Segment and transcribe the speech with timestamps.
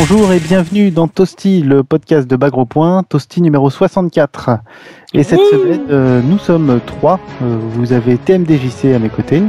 [0.00, 4.50] Bonjour et bienvenue dans Toasty, le podcast de Bagro Point, Toasty numéro 64.
[5.12, 7.18] Et cette semaine, euh, nous sommes trois.
[7.42, 9.42] Euh, vous avez TMDJC à mes côtés.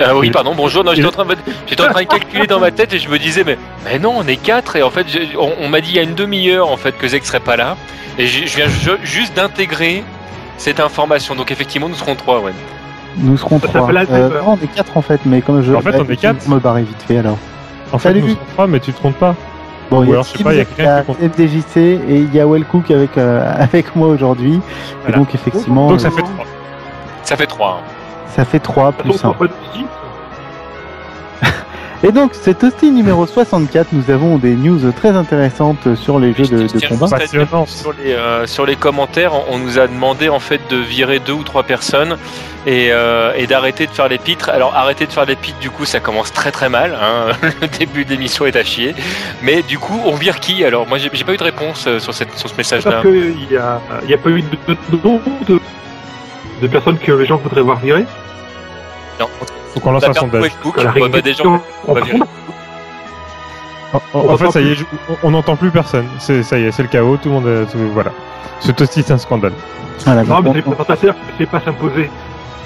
[0.00, 0.82] Euh, oui, pardon, bonjour.
[0.82, 1.36] Non, j'étais en, train de,
[1.66, 4.14] j'étais en train de calculer dans ma tête et je me disais, mais, mais non,
[4.16, 4.76] on est quatre.
[4.76, 5.04] Et en fait,
[5.38, 7.56] on, on m'a dit il y a une demi-heure en fait que Zek serait pas
[7.56, 7.76] là.
[8.18, 10.04] Et je, je viens ju- juste d'intégrer
[10.56, 11.34] cette information.
[11.34, 12.52] Donc effectivement, nous serons trois, ouais.
[13.18, 13.86] Nous serons Ça trois.
[13.88, 15.74] fait la Euh, non, on est quatre en fait, mais comme je.
[15.74, 16.42] En fait, on est quatre.
[16.46, 17.36] Je me barrer vite fait alors.
[17.92, 18.22] En fait, Salut.
[18.22, 19.34] nous sommes trois, mais tu te comptes pas.
[19.90, 21.18] Bon, Ou il y a alors, je sais pas, il y a quelqu'un qui compte.
[21.18, 24.60] TMDJC et il y a Wellcook avec, euh, avec moi aujourd'hui.
[25.02, 25.16] Voilà.
[25.16, 26.44] Et donc, effectivement, Donc ça euh, fait trois.
[27.22, 27.80] Ça fait trois.
[27.80, 27.90] hein.
[28.34, 29.34] ça fait trois plus un.
[32.04, 33.92] Et donc, c'est Toasty numéro 64.
[33.92, 37.06] Nous avons des news très intéressantes sur les jeux de, Je de combat.
[37.66, 41.20] Sur les, euh, sur les commentaires, on, on nous a demandé en fait de virer
[41.20, 42.16] deux ou trois personnes
[42.66, 44.48] et, euh, et d'arrêter de faire les pitres.
[44.48, 46.98] Alors arrêter de faire les pitres, du coup, ça commence très très mal.
[47.00, 47.36] Hein.
[47.60, 48.96] Le début de l'émission est à chier.
[49.40, 50.64] Mais du coup, on vire qui?
[50.64, 53.00] Alors moi, j'ai pas eu de réponse euh, sur, cette, sur ce message-là.
[53.02, 55.60] Qu'il n'y a, il y a pas eu de, de, de, de,
[56.62, 58.06] de personnes que les gens voudraient voir virer?
[59.20, 59.28] Non.
[59.74, 60.42] Faut qu'on lance On un sondage.
[60.76, 60.92] La
[61.86, 62.00] on, va.
[63.92, 64.84] En, en- On en fait, ça y est, je-
[65.22, 66.06] on n'entend plus personne.
[66.18, 67.16] C'est ça y est, c'est le chaos.
[67.16, 68.10] Tout le monde, tout- voilà.
[68.60, 69.52] Ce toasty, c'est un scandale.
[70.04, 72.10] Voilà, Non, mais on- c'est les présentateurs sait pas s'imposer.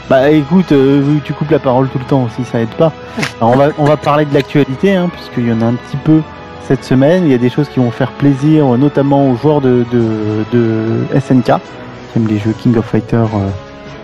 [0.09, 2.93] Bah écoute, euh, tu coupes la parole tout le temps aussi, ça aide pas.
[3.41, 5.97] Alors, on va on va parler de l'actualité, hein, puisqu'il y en a un petit
[5.97, 6.21] peu
[6.69, 7.25] cette semaine.
[7.25, 10.45] Il y a des choses qui vont faire plaisir, euh, notamment aux joueurs de, de,
[10.53, 13.49] de SNK, qui aiment les jeux King of Fighter, euh,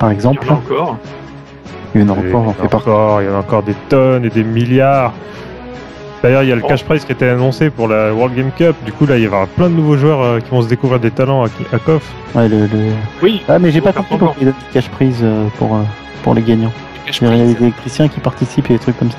[0.01, 0.45] par Il exemple.
[0.45, 0.97] y en a encore.
[1.95, 3.39] Il y en a encore, on il y en fait encore, il y en a
[3.39, 5.13] encore des tonnes et des milliards.
[6.23, 6.69] D'ailleurs, il y a le Oh.
[6.69, 8.77] cash prize qui a été annoncé pour la World Game Cup.
[8.87, 11.01] Du coup, là, il y avoir plein de nouveaux joueurs euh, qui vont se découvrir
[11.01, 12.03] des talents à, à KOF.
[12.37, 13.43] Ouais, le, le- Oui.
[13.49, 15.81] Ah, mais j'ai pas compris pourquoi il donne des cash prise euh, pour, euh,
[16.23, 16.73] pour les gagnants.
[17.21, 19.19] Il y a des électriciens qui participent et des trucs comme ça.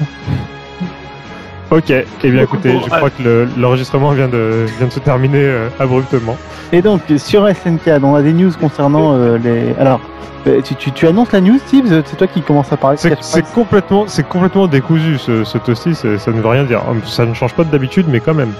[1.75, 1.89] Ok.
[2.23, 5.69] Eh bien, écoutez, je crois que le- l'enregistrement vient de, vient de se terminer euh,
[5.79, 6.37] abruptement.
[6.71, 9.73] Et donc, sur SNK, on a des news concernant euh, les.
[9.79, 9.99] Alors,
[10.45, 12.03] euh, tu, tu, tu annonces la news, Steve?
[12.05, 15.95] C'est toi qui commence à parler de C'est complètement, c'est complètement décousu ce, ce toasty,
[15.95, 16.81] ça ne veut rien dire.
[16.87, 18.53] Hum, Ça ne change pas d'habitude, mais quand même.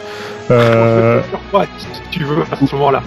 [0.50, 3.04] Euh, Sur quoi, si tu veux, à ce moment-là.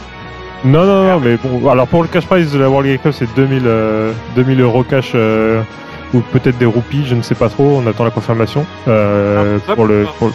[0.64, 1.68] non, non, non, mais bon.
[1.68, 4.84] Alors pour le cash prize de la World Game Cup, c'est 2000, euh, 2000 euros
[4.84, 5.62] cash euh,
[6.14, 7.80] ou peut-être des roupies, je ne sais pas trop.
[7.82, 10.04] On attend la confirmation euh, Ah, pour le.
[10.04, 10.10] ça.
[10.18, 10.34] pour le-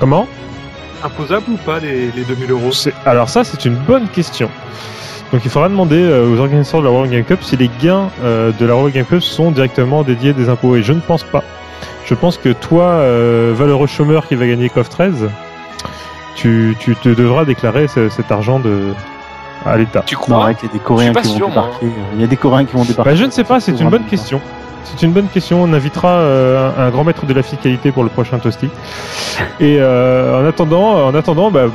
[0.00, 0.26] Comment?
[1.04, 2.72] Imposable ou pas, les, les 2000 euros?
[2.72, 4.50] C'est- Alors ça, c'est une bonne question.
[5.32, 8.08] Donc il faudra demander euh, aux organisateurs de la World Game Cup si les gains
[8.22, 10.76] euh, de la World Game Cup sont directement dédiés des impôts.
[10.76, 11.42] Et je ne pense pas.
[12.04, 15.28] Je pense que toi, euh, valeureux chômeur qui va gagner COF 13,
[16.36, 18.92] tu, tu te devras déclarer ce- cet argent de,
[19.64, 20.02] à l'État.
[20.06, 21.86] Tu Non, crois arrête, il y a des Coréens qui vont débarquer.
[22.14, 23.10] Il y a des Coréens qui vont débarquer.
[23.10, 24.40] Bah, je ne sais pas, c'est une bonne question.
[24.86, 25.62] C'est une bonne question.
[25.62, 28.68] On invitera euh, un, grand maître de la fiscalité pour le prochain Toasty.
[29.60, 31.66] Et euh, en attendant, en attendant, bah,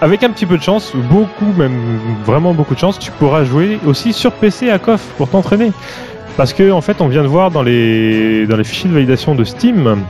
[0.00, 1.80] avec un petit peu de chance, beaucoup, même
[2.24, 5.72] vraiment beaucoup de chance, tu pourras jouer aussi sur PC à KOF pour t'entraîner.
[6.36, 9.34] Parce que en fait, on vient de voir dans les dans les fichiers de validation
[9.34, 10.04] de Steam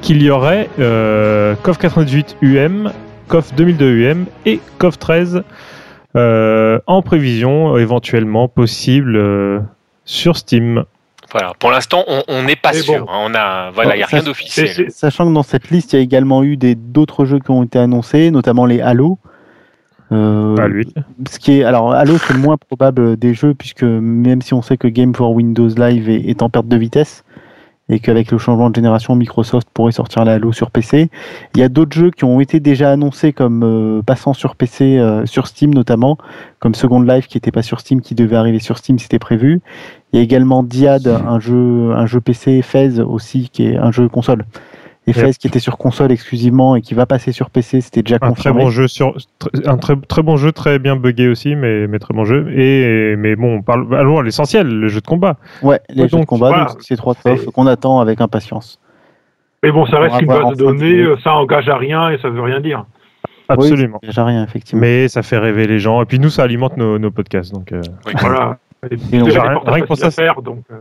[0.00, 2.92] qu'il y aurait euh, KOF 98 UM,
[3.28, 5.42] KOF 2002 UM et KOF 13
[6.16, 9.16] euh, en prévision éventuellement possible
[10.04, 10.84] sur Steam.
[11.32, 11.52] Voilà.
[11.60, 13.04] Pour l'instant, on- n'est pas Mais sûr.
[13.04, 13.10] bon.
[13.12, 13.18] hein.
[13.30, 14.90] On a, voilà, il y a rien d'officiel.
[14.90, 17.62] Sachant que dans cette liste, il y a également eu des d'autres jeux qui ont
[17.62, 19.18] été annoncés, notamment les Halo.
[20.12, 20.92] Euh, à lui.
[21.30, 24.60] ce qui est alors Halo c'est le moins probable des jeux puisque même si on
[24.60, 27.22] sait que Game for Windows Live est, est en perte de vitesse
[27.90, 31.10] et qu'avec le changement de génération Microsoft pourrait sortir la Halo sur PC,
[31.54, 34.98] il y a d'autres jeux qui ont été déjà annoncés comme euh, passant sur PC
[34.98, 36.16] euh, sur Steam notamment
[36.60, 39.60] comme Second Life qui n'était pas sur Steam qui devait arriver sur Steam c'était prévu.
[40.12, 43.90] Il y a également Diad un jeu un jeu PC Fez aussi qui est un
[43.90, 44.44] jeu console.
[45.10, 48.18] Et qui était sur console exclusivement et qui va passer sur PC, c'était déjà Un
[48.18, 48.62] très confirmé.
[48.64, 49.16] bon jeu sur
[49.66, 53.16] un très, très bon jeu très bien buggé aussi mais, mais très bon jeu et
[53.16, 56.20] mais bon on parle allons à l'essentiel le jeu de combat Ouais, les Ouais, jeux
[56.20, 56.64] de combat, voilà.
[56.66, 58.78] donc c'est trois TOF qu'on attend avec impatience.
[59.62, 62.40] Mais bon, ça reste une base de données, ça engage à rien et ça veut
[62.40, 62.84] rien dire.
[63.48, 64.80] absolument Oui, déjà rien, effectivement.
[64.80, 67.72] mais ça fait rêver les gens et puis nous ça alimente nos, nos podcasts donc
[67.72, 68.12] euh, Oui.
[68.20, 68.58] Voilà.
[68.90, 70.76] Et rien- rien que pour à ça, faire, donc, euh,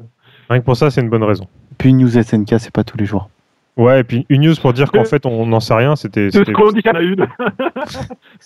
[0.50, 1.46] rien que pour ça c'est une bonne raison
[1.78, 3.30] Puis News SNK, c'est pas tous les jours.
[3.80, 6.30] Ouais et puis une news pour dire qu'en Euh, fait on n'en sait rien c'était
[6.31, 7.28] c'est ce qu'on dit qu'il y en a une.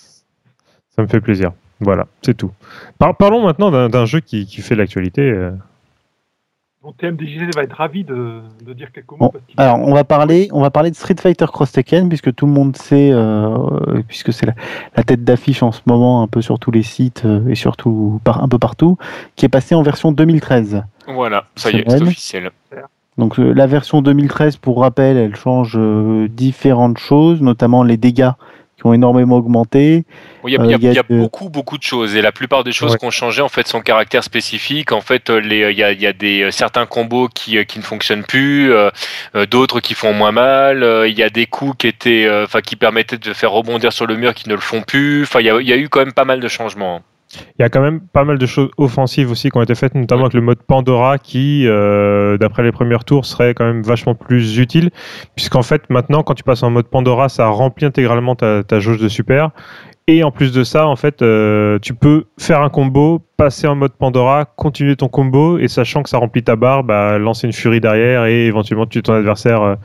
[0.96, 2.52] ça me fait plaisir voilà c'est tout
[2.98, 5.52] Par- parlons maintenant d'un jeu qui, qui fait l'actualité euh.
[6.86, 9.18] Mon TMDJC va être ravi de, de dire quelques mots.
[9.18, 12.10] Bon, parce qu'il- alors on va parler, on va parler de Street Fighter Cross Tekken
[12.10, 14.54] puisque tout le monde sait, euh, puisque c'est la,
[14.98, 18.20] la tête d'affiche en ce moment un peu sur tous les sites euh, et surtout
[18.26, 18.98] par, un peu partout,
[19.38, 20.84] qui est passé en version 2013.
[21.08, 22.52] Voilà, ça y est, c'est officiel.
[23.18, 28.32] Donc euh, la version 2013, pour rappel, elle change euh, différentes choses, notamment les dégâts
[28.76, 30.04] qui ont énormément augmenté.
[30.44, 31.20] Oui, Il y a, Euh, il y a- il y a il y a de-
[31.22, 32.16] beaucoup, beaucoup de choses.
[32.16, 32.98] Et la plupart des choses Ouais.
[32.98, 34.92] qui ont changé, en fait, sont caractère spécifique.
[34.92, 38.24] En fait, il y a, il y a des, certains combos qui, qui ne fonctionnent
[38.24, 38.90] plus, euh,
[39.50, 40.84] d'autres qui font moins mal.
[41.08, 44.08] Il y a des coups qui étaient, euh, enfin, qui permettaient de faire rebondir sur
[44.08, 45.22] le mur qui ne le font plus.
[45.22, 47.02] Enfin, il y a, il y a eu quand même pas mal de changements.
[47.58, 49.96] Il y a quand même pas mal de choses offensives aussi qui ont été faites,
[49.96, 54.16] notamment avec le mode Pandora qui, euh, d'après les premiers tours, serait quand même vachement
[54.16, 54.92] plus utile.
[55.36, 59.00] Puisqu'en fait, maintenant, quand tu passes en mode Pandora, ça remplit intégralement ta, ta jauge
[59.00, 59.52] de super.
[60.08, 63.76] Et en plus de ça, en fait, euh, tu peux faire un combo, passer en
[63.76, 67.54] mode Pandora, continuer ton combo, et sachant que ça remplit ta barre, bah, lancer une
[67.54, 69.76] furie derrière et éventuellement tuer ton adversaire euh,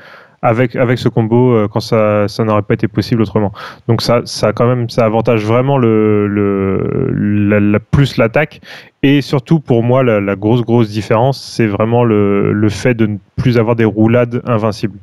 [0.43, 3.52] avec, avec ce combo euh, quand ça, ça n'aurait pas été possible autrement.
[3.88, 7.11] Donc ça, ça quand même, ça avantage vraiment le, le
[7.50, 8.61] la, la- plus l'attaque.
[9.02, 13.06] Et surtout pour moi, la, la grosse grosse différence, c'est vraiment le, le fait de
[13.06, 14.99] ne plus avoir des roulades invincibles.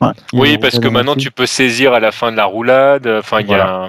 [0.00, 3.06] Ouais, Oui, parce que maintenant, tu peux saisir à la fin de la roulade.
[3.06, 3.88] Enfin, il y a.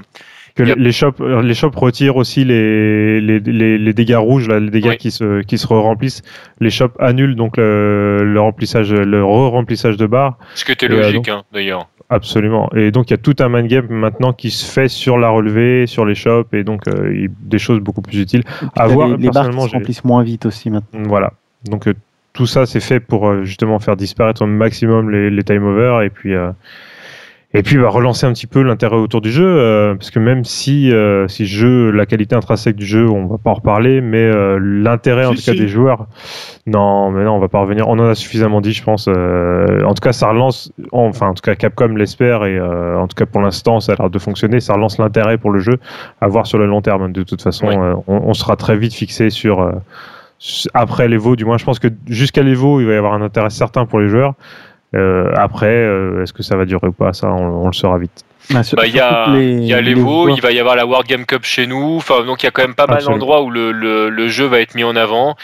[0.64, 0.78] Que Yep.
[0.78, 4.90] les shops, les shops retirent aussi les, les, les, les dégâts rouges, là, les dégâts
[4.90, 4.98] Oui.
[4.98, 6.22] qui se qui se remplissent.
[6.60, 10.38] Les shops annulent donc le, le remplissage, le re-remplissage de barres.
[10.56, 11.88] Ce que t'es Et, euh, logique, hein, d'ailleurs.
[12.10, 12.70] Absolument.
[12.76, 15.30] Et donc il y a tout un mind game maintenant qui se fait sur la
[15.30, 18.44] relevée, sur les shops, et donc euh, des choses beaucoup plus utiles.
[18.76, 21.04] À voir, les, les barres qui se remplissent moins vite aussi maintenant.
[21.08, 21.32] Voilà.
[21.70, 21.94] Donc euh,
[22.34, 26.06] tout ça c'est fait pour euh, justement faire disparaître au maximum les, les time over
[26.06, 26.52] et puis euh,
[27.54, 30.46] et puis bah, relancer un petit peu l'intérêt autour du jeu euh, parce que même
[30.46, 34.24] si euh, si jeu la qualité intrinsèque du jeu on va pas en reparler mais
[34.24, 36.08] euh, l'intérêt en Si, tout cas des joueurs
[36.66, 39.84] non mais non on va pas revenir on en a suffisamment dit je pense euh,
[39.84, 43.16] en tout cas ça relance enfin en tout cas Capcom l'espère et euh, en tout
[43.16, 45.78] cas pour l'instant ça a l'air de fonctionner ça relance l'intérêt pour le jeu
[46.22, 47.76] à voir sur le long terme de toute façon Oui.
[47.78, 49.72] euh, on, on sera très vite fixé sur euh,
[50.74, 53.52] après l'Evo, du moins, je pense que jusqu'à l'Evo, il va y avoir un intérêt
[53.52, 54.34] certain pour les joueurs.
[54.94, 57.14] Euh, après, euh, est-ce que ça va durer ou pas?
[57.14, 58.24] Ça, on, on le saura vite.
[58.52, 60.60] Bah, Bah, il y a, les- il y a les l'Evo, joueurs- il va y
[60.60, 61.96] avoir la World Game Cup chez nous.
[61.98, 64.46] Enfin, donc il y a quand même pas mal d'endroits où le, le, le jeu
[64.46, 65.36] va être mis en avant.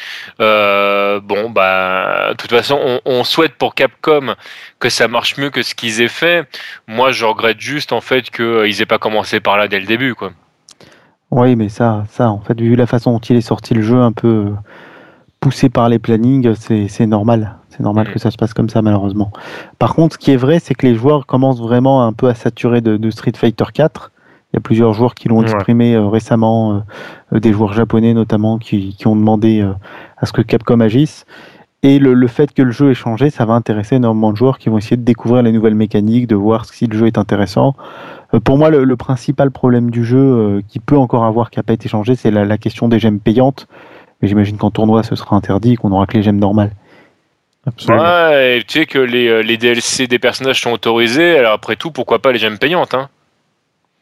[0.41, 4.33] Euh, bon, bah, de toute façon, on, on souhaite pour Capcom
[4.79, 6.45] que ça marche mieux que ce qu'ils aient fait.
[6.87, 10.13] Moi, je regrette juste en fait qu'ils aient pas commencé par là dès le début,
[10.15, 10.31] quoi.
[11.31, 13.97] Oui, mais ça, ça, en fait, vu la façon dont il est sorti le jeu,
[13.97, 14.49] un peu euh,
[15.39, 17.55] poussé par les plannings, c'est normal.
[17.69, 18.13] C'est normal Mhm.
[18.13, 19.31] que ça se passe comme ça, malheureusement.
[19.77, 22.33] Par contre, ce qui est vrai, c'est que les joueurs commencent vraiment un peu à
[22.35, 24.11] saturer de, de Street Fighter 4.
[24.53, 25.51] Il y a plusieurs joueurs qui l'ont Ouais.
[25.51, 26.79] exprimé euh, récemment, euh,
[27.35, 29.73] euh, des joueurs japonais notamment, qui, qui ont demandé euh,
[30.17, 31.25] à ce que Capcom agisse.
[31.83, 34.57] Et le, le fait que le jeu ait changé, ça va intéresser énormément de joueurs
[34.57, 37.75] qui vont essayer de découvrir les nouvelles mécaniques, de voir si le jeu est intéressant.
[38.43, 41.73] Pour moi, le, le principal problème du jeu qui peut encore avoir, qui n'a pas
[41.73, 43.67] été changé, c'est la, la question des gemmes payantes.
[44.21, 46.71] Mais j'imagine qu'en tournoi, ce sera interdit et qu'on aura que les gemmes normales.
[47.65, 48.01] Absolument.
[48.03, 51.37] Ouais, et tu sais que les, euh, les DLC des personnages sont autorisés.
[51.37, 53.09] Alors après tout, pourquoi pas les gemmes payantes, hein?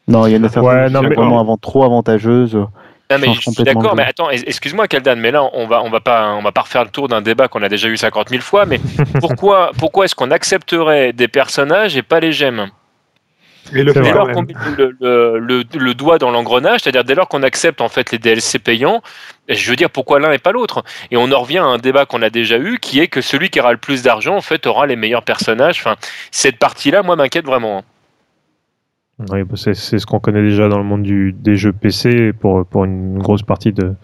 [0.08, 2.54] Non, il y en a certaines Ouais, qui non, sont mais- vraiment avant, trop avantageuses.
[2.54, 5.90] Non, mais change je suis d'accord, mais attends, excuse-moi, Kaldan, mais là, on va, on
[5.90, 8.30] va pas, on va pas refaire le tour d'un débat qu'on a déjà eu 50
[8.30, 8.80] 000 fois, mais
[9.20, 12.66] pourquoi, pourquoi est-ce qu'on accepterait des personnages et pas les gemmes?
[13.74, 17.14] Et le Dès lors qu'on met le, le- le- le doigt dans l'engrenage, c'est-à-dire dès
[17.14, 19.02] lors qu'on accepte en fait les DLC payants,
[19.48, 20.84] je veux dire pourquoi l'un et pas l'autre?
[21.10, 23.50] Et on en revient à un débat qu'on a déjà eu, qui est que celui
[23.50, 25.78] qui aura le plus d'argent en fait aura les meilleurs personnages.
[25.80, 25.96] Enfin,
[26.30, 27.78] cette partie-là, moi, m'inquiète vraiment.
[27.78, 27.82] hein.
[29.30, 32.32] Oui, bah, c'est c'est ce qu'on connaît déjà dans le monde du, des jeux PC
[32.34, 33.94] pour, pour une grosse partie de,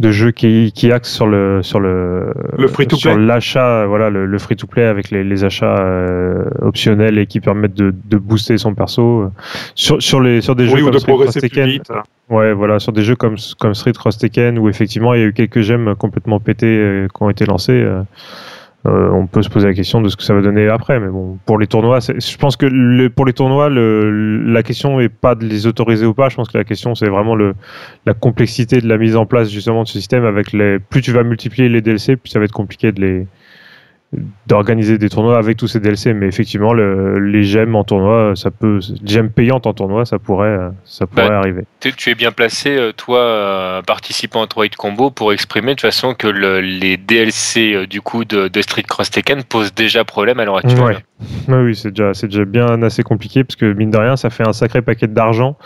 [0.00, 2.98] de jeux qui, qui axent sur le sur le, Le free-to-play.
[3.12, 7.26] sur l'achat voilà le, le free to play avec les, les achats euh, optionnels et
[7.26, 9.30] qui permettent de, de booster son perso
[9.76, 11.70] sur sur les sur des Oui, jeux ou comme de Street progresser Cross plus Tekken
[11.70, 11.92] vite.
[12.28, 15.26] ouais voilà sur des jeux comme comme Street Cross Tekken où effectivement il y a
[15.26, 17.84] eu quelques gemmes complètement pétées euh, qui ont été lancées
[18.86, 21.08] euh, on peut se poser la question de ce que ça va donner après, mais
[21.08, 25.08] bon, pour les tournois, je pense que le, pour les tournois, le, la question est
[25.08, 26.28] pas de les autoriser ou pas.
[26.28, 27.54] Je pense que la question c'est vraiment le,
[28.04, 30.26] la complexité de la mise en place justement de ce système.
[30.26, 33.26] Avec les, plus tu vas multiplier les DLC, plus ça va être compliqué de les
[34.46, 36.12] d'organiser des tournois avec tous ces DLC.
[36.14, 40.58] Mais effectivement, le, les gemmes en tournoi, ça peut, gemmes payantes en tournoi, ça pourrait,
[40.84, 41.62] ça pourrait Bah, arriver.
[41.80, 45.72] Tu tu es bien placé, euh, toi, euh, participant à Droid Combo, pour exprimer de
[45.74, 49.74] toute façon que le- les DLC euh, du coup de, de Street Cross Tekken posent
[49.74, 50.82] déjà problème à l'heure actuelle.
[50.82, 50.96] Ouais.
[51.48, 54.30] Oui, oui, c'est déjà, c'est déjà bien assez compliqué parce que mine de rien, ça
[54.30, 55.56] fait un sacré paquet d'argent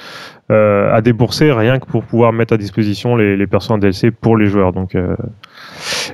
[0.50, 4.10] euh, à débourser rien que pour pouvoir mettre à disposition les, les persos en DLC
[4.10, 4.72] pour les joueurs.
[4.72, 5.16] Donc, euh,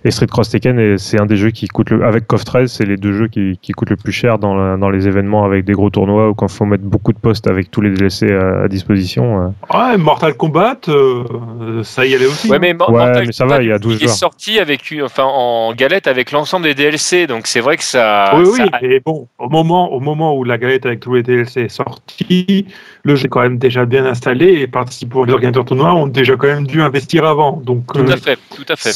[0.05, 2.71] et Street Cross Tekken, et c'est un des jeux qui coûte le, avec KOF 13,
[2.73, 5.45] c'est les deux jeux qui, qui coûtent le plus cher dans, la- dans les événements
[5.45, 7.91] avec des gros tournois ou quand il faut mettre beaucoup de postes avec tous les
[7.91, 9.53] DLC à, à disposition.
[9.73, 9.77] euh.
[9.91, 12.51] Ouais, Mortal Kombat, euh, ça y allait aussi.
[12.51, 14.11] Ouais, mais, Mo- Ouais, Mortal mais ça Kombat, va, il y a 12 est joueurs.
[14.17, 18.33] sorti avec, enfin, en galette avec l'ensemble des DLC, donc c'est vrai que ça.
[18.37, 21.23] oui, oui, ça- mais bon, au moment, au moment où la galette avec tous les
[21.23, 22.67] DLC est sortie,
[23.05, 25.95] le jeu est quand même déjà bien installé et participe pour les organisateurs de tournois
[25.95, 27.61] ont déjà quand même dû investir avant.
[27.65, 28.91] Donc, Tout euh, à fait, tout à fait.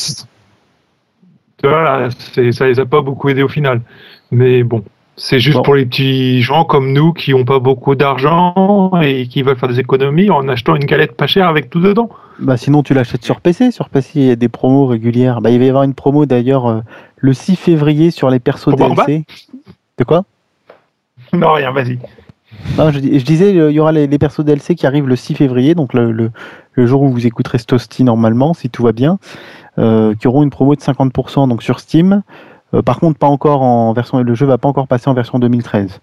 [1.63, 2.09] Voilà,
[2.53, 3.81] ça les a pas beaucoup aidés au final.
[4.31, 4.85] Mais bon,
[5.17, 5.63] c'est juste Bon.
[5.63, 9.69] pour les petits gens comme nous qui ont pas beaucoup d'argent et qui veulent faire
[9.69, 12.09] des économies en achetant une galette pas chère avec tout dedans.
[12.39, 13.73] Bah sinon tu l'achètes sur PC.
[13.73, 15.41] Sur PC il y a des promos régulières.
[15.41, 16.81] Bah il va y avoir une promo d'ailleurs euh,
[17.17, 19.25] le 6 février sur les persos DLC.
[19.99, 20.25] De quoi?
[21.33, 21.99] Non, rien, vas-y.
[22.79, 25.17] Non, je, dis- je disais, il y aura les, les persos DLC qui arrivent le
[25.17, 26.31] 6 février, donc le, le-
[26.73, 29.19] le jour où vous écouterez Stosti normalement, si tout va bien,
[30.19, 32.23] qui auront une promo de 50% donc sur Steam.
[32.75, 35.39] Euh, par contre, pas encore en version, le jeu va pas encore passer en version
[35.39, 36.01] 2013.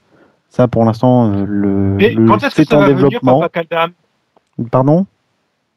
[0.49, 1.67] Ça, pour l'instant, euh, le,
[1.97, 3.39] Mais le- quand est-ce que c'est ça en va venir, développement.
[3.41, 3.89] Papa
[4.71, 5.05] Pardon?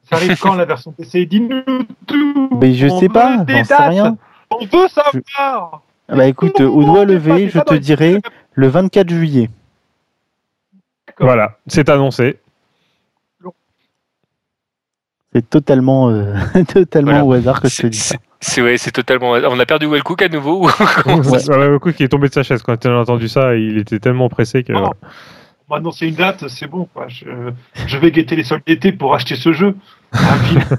[0.08, 1.62] Ça arrive quand la version PC Dis-nous
[2.06, 4.16] tout Mais je On sais pas, j'en sais rien.
[4.50, 8.22] On veut savoir Ah Bah écoute, au doigt levé, je te dirais
[8.54, 9.50] le 24 juillet.
[11.20, 12.38] Voilà, c'est annoncé.
[15.34, 16.34] C'est totalement, euh,
[16.68, 17.24] totalement Voilà.
[17.26, 18.16] au hasard que je te C'est- dis ça.
[18.40, 19.32] C'est c'est- ouais, c'est totalement.
[19.32, 20.68] On a perdu Wellcook à nouveau.
[21.06, 21.78] Ouais.
[21.80, 24.28] coup qui est tombé de sa chaise quand il a entendu ça, il était tellement
[24.28, 24.72] pressé que.
[24.72, 24.90] Non.
[25.68, 26.88] On m'a annoncé une date, c'est bon.
[26.94, 27.08] Quoi.
[27.08, 27.26] Je,
[27.86, 29.74] je vais guetter les soldes d'été pour acheter ce jeu.
[30.12, 30.74] Ah, vite.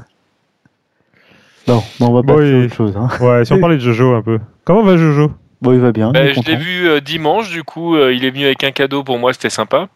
[1.68, 2.98] Non, bon, on va Bon, passer à et- autre chose.
[2.98, 3.08] Hein.
[3.22, 4.40] Ouais, si on parlait de Jojo un peu.
[4.66, 5.32] Comment va Jojo?
[5.62, 6.12] Bon, il va bien.
[6.12, 9.04] Bah, je l'ai vu euh, dimanche, du coup, euh, il est venu avec un cadeau
[9.04, 9.90] pour moi, c'était sympa.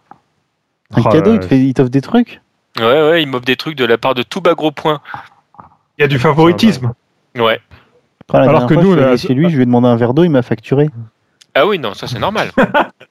[0.93, 2.41] Un Oh cadeau, là il te fait- il t'offre des trucs?
[2.79, 4.99] Ouais, ouais, il m'offre des trucs de la part de Touba Gros Point.
[5.97, 6.93] Il y a du favoritisme.
[7.37, 7.59] Ouais.
[8.31, 9.63] Ah, la Alors que fois, nous, je suis on a- allé chez lui, je lui
[9.63, 10.89] ai demandé un verre d'eau, il m'a facturé.
[11.53, 12.51] Ah oui, non, ça c'est normal.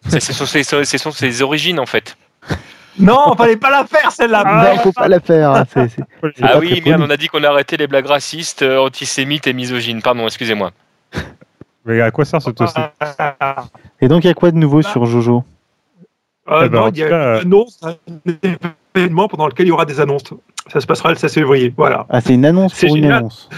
[0.08, 2.16] C'est c'est son- ses origines en fait.
[2.98, 4.42] Non, fallait pas la faire celle-là.
[4.74, 5.52] non, faut pas la faire.
[5.52, 5.84] hein, Ah
[6.48, 7.08] pas oui, merde, poli.
[7.08, 10.02] on a dit qu'on arrêtait les blagues racistes, euh, antisémites et misogynes.
[10.02, 10.72] Pardon, excusez-moi.
[11.84, 12.76] Mais à quoi sert ce toast?
[14.00, 14.88] Et donc, il y a quoi de nouveau Bah.
[14.90, 15.44] sur Jojo?
[16.48, 17.80] Euh, Eh ben, non, en il y a tout une annonce
[18.94, 20.32] événement pendant lequel il y aura des annonces.
[20.72, 21.72] Ça se passera le 16 février.
[21.76, 22.06] Voilà.
[22.10, 23.48] Ah, c'est une annonce C'est pour une annonce.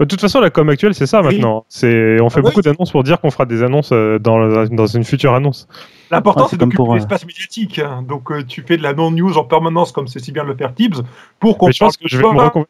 [0.00, 1.34] De toute façon, la com actuelle, c'est ça Oui.
[1.34, 1.64] maintenant.
[1.68, 2.50] C'est, on fait Ah oui.
[2.50, 5.68] beaucoup d'annonces pour dire qu'on fera des annonces euh, dans, dans une future annonce.
[6.10, 7.78] L'important, Ah, c'est d'occuper pour, euh, l'espace médiatique.
[7.78, 8.04] hein.
[8.06, 10.56] Donc, euh, tu fais de la non-news en permanence, comme c'est si bien de le
[10.56, 11.02] faire Tibbs,
[11.38, 12.64] pour qu'on Mais je pense que je vais me recon-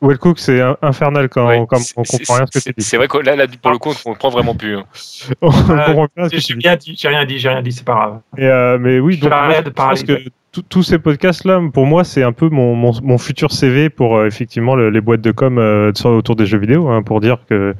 [0.00, 2.84] Wellcook, c'est in- infernal quand, Ouais, quand on comprend rien ce que c'est- tu dis.
[2.84, 4.76] C'est vrai que là, là, pour le coup, on comprend vraiment plus.
[4.76, 4.84] hein.
[5.42, 8.20] on comprend tu J'ai rien dit, j'ai rien dit, j'ai rien dit, c'est pas grave.
[8.36, 10.24] Mais, euh, mais oui, Je donc moi, de je pense parler.
[10.52, 14.16] que tous ces podcasts-là, pour moi, c'est un peu mon, mon, mon futur CV pour
[14.16, 17.38] euh, effectivement le- les boîtes de com euh, autour des jeux vidéo, hein, pour dire
[17.48, 17.74] que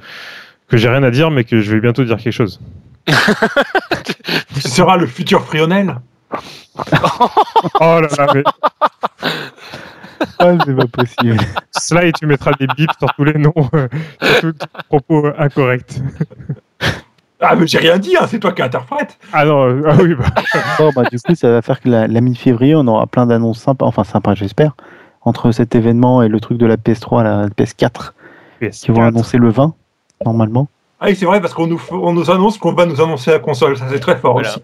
[0.68, 2.60] que j'ai rien à dire, mais que je vais bientôt dire quelque chose.
[4.54, 5.96] Tu seras le futur Frionel.
[7.80, 8.42] Oh là là, mais
[10.38, 11.36] Ah, c'est pas possible.
[11.78, 13.88] cela et tu mettras des bips sur tous les noms, euh,
[14.22, 16.00] sur tout, tout propos euh, incorrect.
[17.40, 19.16] Ah, mais j'ai rien dit, hein, c'est toi qui interprète.
[19.32, 20.26] Ah non, euh, ah oui, bah,
[20.78, 23.60] Bon, bah, du coup, ça va faire que la, la mi-février, on aura plein d'annonces
[23.60, 24.74] sympas, enfin sympas, j'espère,
[25.22, 28.12] entre cet événement et le truc de la PS3, la PS4,
[28.72, 29.74] qui vont annoncer le 20,
[30.24, 30.68] normalement.
[31.00, 33.38] Ah oui, c'est vrai, parce qu'on nous, on nous annonce qu'on va nous annoncer la
[33.38, 33.76] console.
[33.76, 34.48] Ça, c'est très fort Voilà.
[34.50, 34.60] aussi.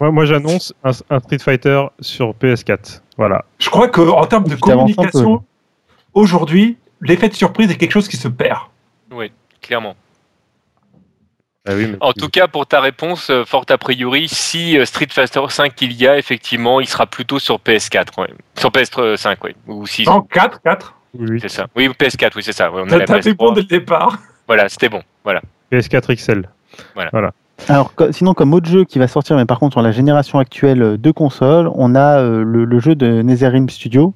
[0.00, 3.02] moi, moi j'annonce un, un Street Fighter sur PS4.
[3.18, 3.44] Voilà.
[3.58, 5.44] Je crois qu'en termes de communication,
[6.14, 8.58] aujourd'hui, l'effet de surprise est quelque chose qui se perd.
[9.12, 9.30] Oui,
[9.60, 9.96] clairement.
[11.68, 14.84] Ah oui, mais- En tout cas, pour ta réponse, euh, fort a priori, si euh,
[14.86, 18.18] Street Fighter 5 il y a, effectivement, il sera plutôt sur PS4.
[18.18, 18.28] ouais.
[18.56, 19.50] Sur PS5, oui.
[19.66, 20.08] Ou 6.
[20.08, 20.94] En 4, 4.
[21.18, 21.38] oui.
[21.40, 21.66] C'est ça.
[21.76, 22.70] Oui, PS4, oui, c'est ça.
[22.70, 23.36] ouais, on a t'as fait PS3.
[23.36, 24.16] bon dès le départ.
[24.46, 25.02] Voilà, c'était bon.
[25.24, 25.42] Voilà.
[25.72, 26.48] PS4 XL.
[27.68, 30.38] Alors, co- sinon, comme autre jeu qui va sortir, mais par contre, sur la génération
[30.38, 34.12] actuelle de consoles, on a euh, le, le jeu de Netherrealm Studio,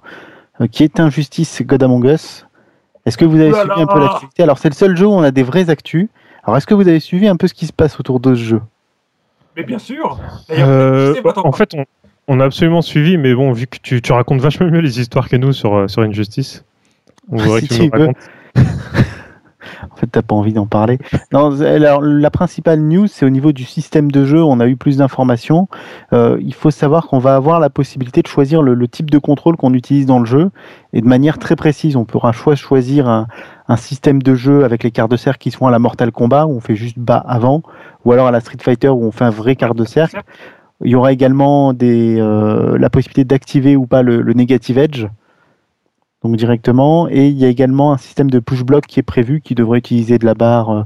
[0.60, 2.46] euh, qui est Injustice God Among Us.
[3.06, 4.42] Est-ce que vous avez suivi un peu l'actualité?
[4.42, 6.08] Alors, c'est le seul jeu où on a des vraies actus.
[6.44, 8.40] Alors, est-ce que vous avez suivi un peu ce qui se passe autour de ce
[8.42, 8.62] jeu?
[9.56, 10.18] Mais bien sûr.
[10.50, 11.84] Euh, en fait, on,
[12.28, 15.28] on a absolument suivi, mais bon, vu que tu, tu racontes vachement mieux les histoires
[15.30, 16.62] que nous sur, euh, sur Injustice,
[17.32, 18.06] on voudrait Si que tu nous tu veux.
[18.06, 18.16] racontes.
[19.90, 20.98] En fait, t'as pas envie d'en parler.
[21.32, 24.42] Non, alors, la principale news, c'est au niveau du système de jeu.
[24.42, 25.68] On a eu plus d'informations.
[26.12, 29.56] Euh, il faut savoir qu'on va avoir la possibilité de choisir le, type de contrôle
[29.56, 30.50] qu'on utilise dans le jeu
[30.92, 31.96] et de manière très précise.
[31.96, 33.26] On pourra choisir un,
[33.76, 36.56] système de jeu avec les quarts de cercle qui sont à la Mortal Kombat où
[36.56, 37.62] on fait juste bas avant,
[38.04, 40.22] ou alors à la Street Fighter où on fait un vrai quart de cercle.
[40.84, 45.06] Il y aura également euh, la possibilité d'activer ou pas le Negative Edge,
[46.24, 47.08] donc directement.
[47.08, 50.18] Et il y a également un système de push-block qui est prévu, qui devrait utiliser
[50.18, 50.82] de la barre euh,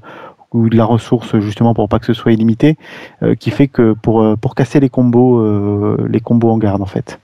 [0.53, 2.77] ou de la ressource justement pour pas que ce soit illimité,
[3.23, 6.81] euh, qui fait que pour, euh, pour casser les combos, euh, les combos en garde
[6.83, 7.19] en fait.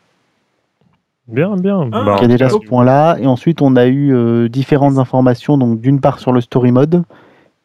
[1.28, 1.88] Bien, bien.
[1.92, 3.16] Ah, Bah, Il y a déjà ce point-là.
[3.20, 5.56] Et ensuite, on a eu euh, différentes informations.
[5.58, 7.04] Donc, d'une part sur le story mode,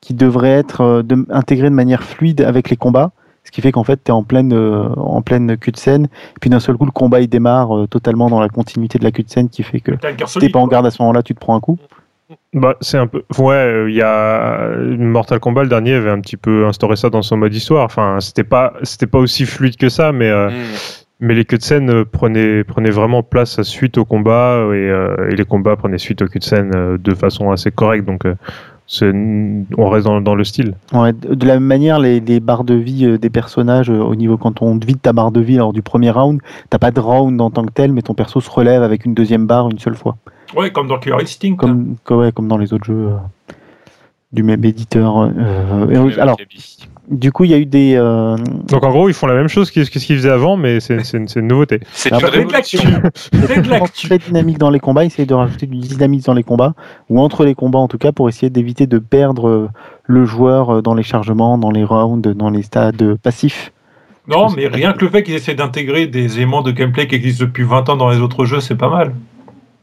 [0.01, 3.11] qui devrait être euh, de- intégré de manière fluide avec les combats.
[3.45, 6.05] Ce qui fait qu'en fait, tu es en pleine, euh, en pleine queue de scène.
[6.05, 9.03] Et puis d'un seul coup, le combat il démarre euh, totalement dans la continuité de
[9.05, 9.93] la queue de scène, qui fait que
[10.25, 11.77] si t'es pas en garde à ce moment-là, tu te prends un coup.
[12.53, 13.23] Bah, c'est un peu.
[13.37, 17.09] Ouais, euh, il y a Mortal Kombat le dernier avait un petit peu instauré ça
[17.09, 17.85] dans son mode histoire.
[17.85, 21.27] Enfin, c'était pas, c'était pas aussi fluide que ça, mais euh, Hmm.
[21.27, 25.45] mais les cutscenes euh, prenaient prenaient vraiment place suite au combat et, euh, et les
[25.45, 28.05] combats prenaient suite aux cutscenes euh, de façon assez correcte.
[28.05, 28.35] Donc, euh,
[29.01, 30.75] on reste dans, dans le style.
[30.93, 33.99] Ouais, de de la même manière, les, les barres de vie euh, des personnages, euh,
[33.99, 36.39] au niveau quand on vide ta barre de vie lors du premier round,
[36.69, 39.13] t'as pas de round en tant que tel, mais ton perso se relève avec une
[39.13, 40.17] deuxième barre une seule fois.
[40.55, 41.55] Ouais, comme dans Killer Instinct.
[41.55, 43.17] Comme, comme, ouais, comme dans les autres jeux euh,
[44.31, 45.17] du même éditeur.
[45.17, 46.37] euh, alors.
[47.09, 47.95] Du coup, il y a eu des.
[47.95, 48.35] euh,
[48.67, 50.95] Donc, en gros, ils font la même chose que ce qu'ils faisaient avant, mais c'est
[51.13, 51.79] une, c'est une nouveauté.
[51.93, 52.77] C'est une Avec de l'actu.
[52.77, 53.11] révolution.
[53.43, 54.07] Avec de l'actu.
[54.07, 56.73] très dynamique dans les combats, essayer de rajouter du dynamisme dans les combats,
[57.09, 59.69] ou entre les combats en tout cas, pour essayer d'éviter de perdre euh,
[60.05, 63.71] le joueur euh, dans les chargements, dans les rounds, dans les stades passifs.
[64.27, 67.45] Non, mais rien que le fait qu'ils essaient d'intégrer des éléments de gameplay qui existent
[67.45, 69.13] depuis 20 ans dans les autres jeux, c'est pas mal.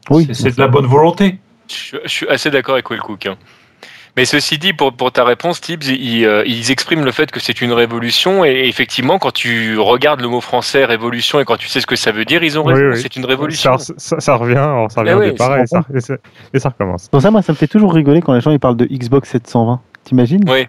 [0.09, 1.37] Oui, C'est- C'est de la bonne volonté.
[1.69, 3.25] Je, je suis assez d'accord avec Wellcook.
[3.25, 3.35] hein.
[4.15, 7.39] Mais ceci dit, pour, pour ta réponse, Tibbs, ils, euh, ils expriment le fait que
[7.39, 8.45] c'est une révolution.
[8.45, 11.95] Et effectivement, quand tu regardes le mot français révolution et quand tu sais ce que
[11.95, 12.89] ça veut dire, ils ont Oui, raison.
[12.95, 12.99] oui.
[13.01, 13.77] C'est une révolution.
[13.79, 16.13] Ça, ça, ça revient, alors ça revient au oui, départ et ça, et, ça,
[16.53, 17.07] et ça recommence.
[17.09, 19.29] Pour ça, moi, ça me fait toujours rigoler quand les gens ils parlent de Xbox
[19.31, 19.81] 720.
[20.03, 20.43] T'imagines?
[20.47, 20.67] Oui.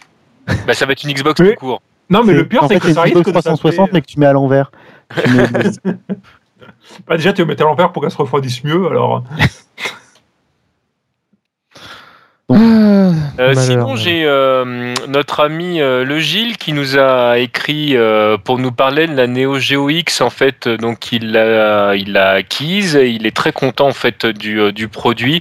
[0.66, 1.50] Bah, ça va être une Xbox Oui.
[1.50, 1.82] tout court.
[2.08, 4.06] Non, mais le pire, c'est que ça une risque Xbox de 360, s'appeler- mais que
[4.06, 4.70] tu mets à l'envers.
[5.16, 5.70] Mets-
[7.06, 8.86] Bah, déjà, tu vas mettre à l'envers pour qu'elle se refroidisse mieux.
[8.88, 9.22] Alors,
[12.50, 18.36] Euh, Malheur, sinon, j'ai euh, notre ami euh, Le Gilles qui nous a écrit euh,
[18.36, 20.20] pour nous parler de la Neo Geo X.
[20.20, 22.96] En fait, euh, donc il l'a, il l'a acquise.
[22.96, 25.40] Et il est très content en fait du, euh, du produit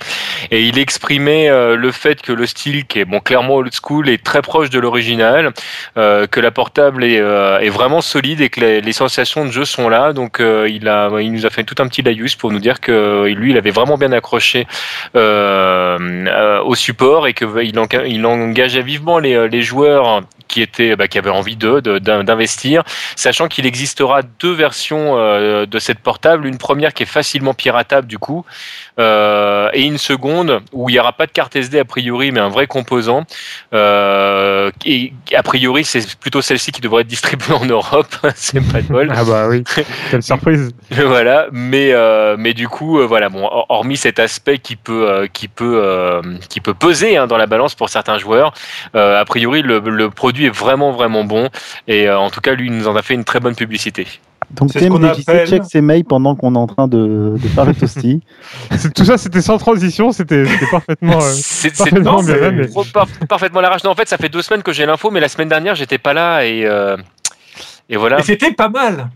[0.50, 4.08] et il exprimait euh, le fait que le style, qui est bon clairement old school,
[4.08, 5.52] est très proche de l'original,
[5.98, 9.52] euh, que la portable est, euh, est vraiment solide et que les, les sensations de
[9.52, 10.14] jeu sont là.
[10.14, 12.80] Donc, euh, il a, il nous a fait tout un petit laïus pour nous dire
[12.80, 14.68] que lui, il avait vraiment bien accroché
[15.18, 16.93] euh, euh, au support
[17.28, 21.30] et que il, enga- il engageait vivement les, les joueurs qui étaient bah, qui avaient
[21.30, 22.84] envie de de- d'in- d'investir,
[23.16, 28.08] sachant qu'il existera deux versions euh, de cette portable, une première qui est facilement piratable
[28.08, 28.46] du coup,
[29.00, 32.40] euh, et une seconde où il n'y aura pas de carte SD a priori, mais
[32.40, 33.24] un vrai composant.
[33.74, 38.16] Euh, et a priori, c'est plutôt celle-ci qui devrait être distribuée en Europe.
[38.36, 39.12] c'est pas de bol.
[39.16, 39.64] Ah bah oui,
[40.12, 40.72] quelle surprise.
[40.92, 41.94] voilà, mais
[42.38, 46.74] mais du coup, voilà, bon, hor- hormis cet aspect qui peut qui peut qui peut
[46.74, 48.54] peser hein, dans la balance pour certains joueurs,
[48.94, 51.50] a priori le, le produit est vraiment vraiment bon
[51.88, 54.08] et euh, en tout cas lui il nous en a fait une très bonne publicité.
[54.52, 57.66] Donc, C'est ce appelle- check ses mails pendant qu'on est en train de, de faire
[57.66, 58.22] le toasty.
[58.96, 61.18] Tout ça, c'était sans transition, c'était parfaitement.
[61.24, 63.84] euh, parfaitement non, bien, c'est- mais- trop par- parfaitement l'arrache.
[63.84, 65.98] Non, en fait, ça fait deux semaines que j'ai l'info, mais la semaine dernière j'étais
[65.98, 66.98] pas là et euh,
[67.90, 68.20] et voilà.
[68.20, 69.10] et c'était pas mal.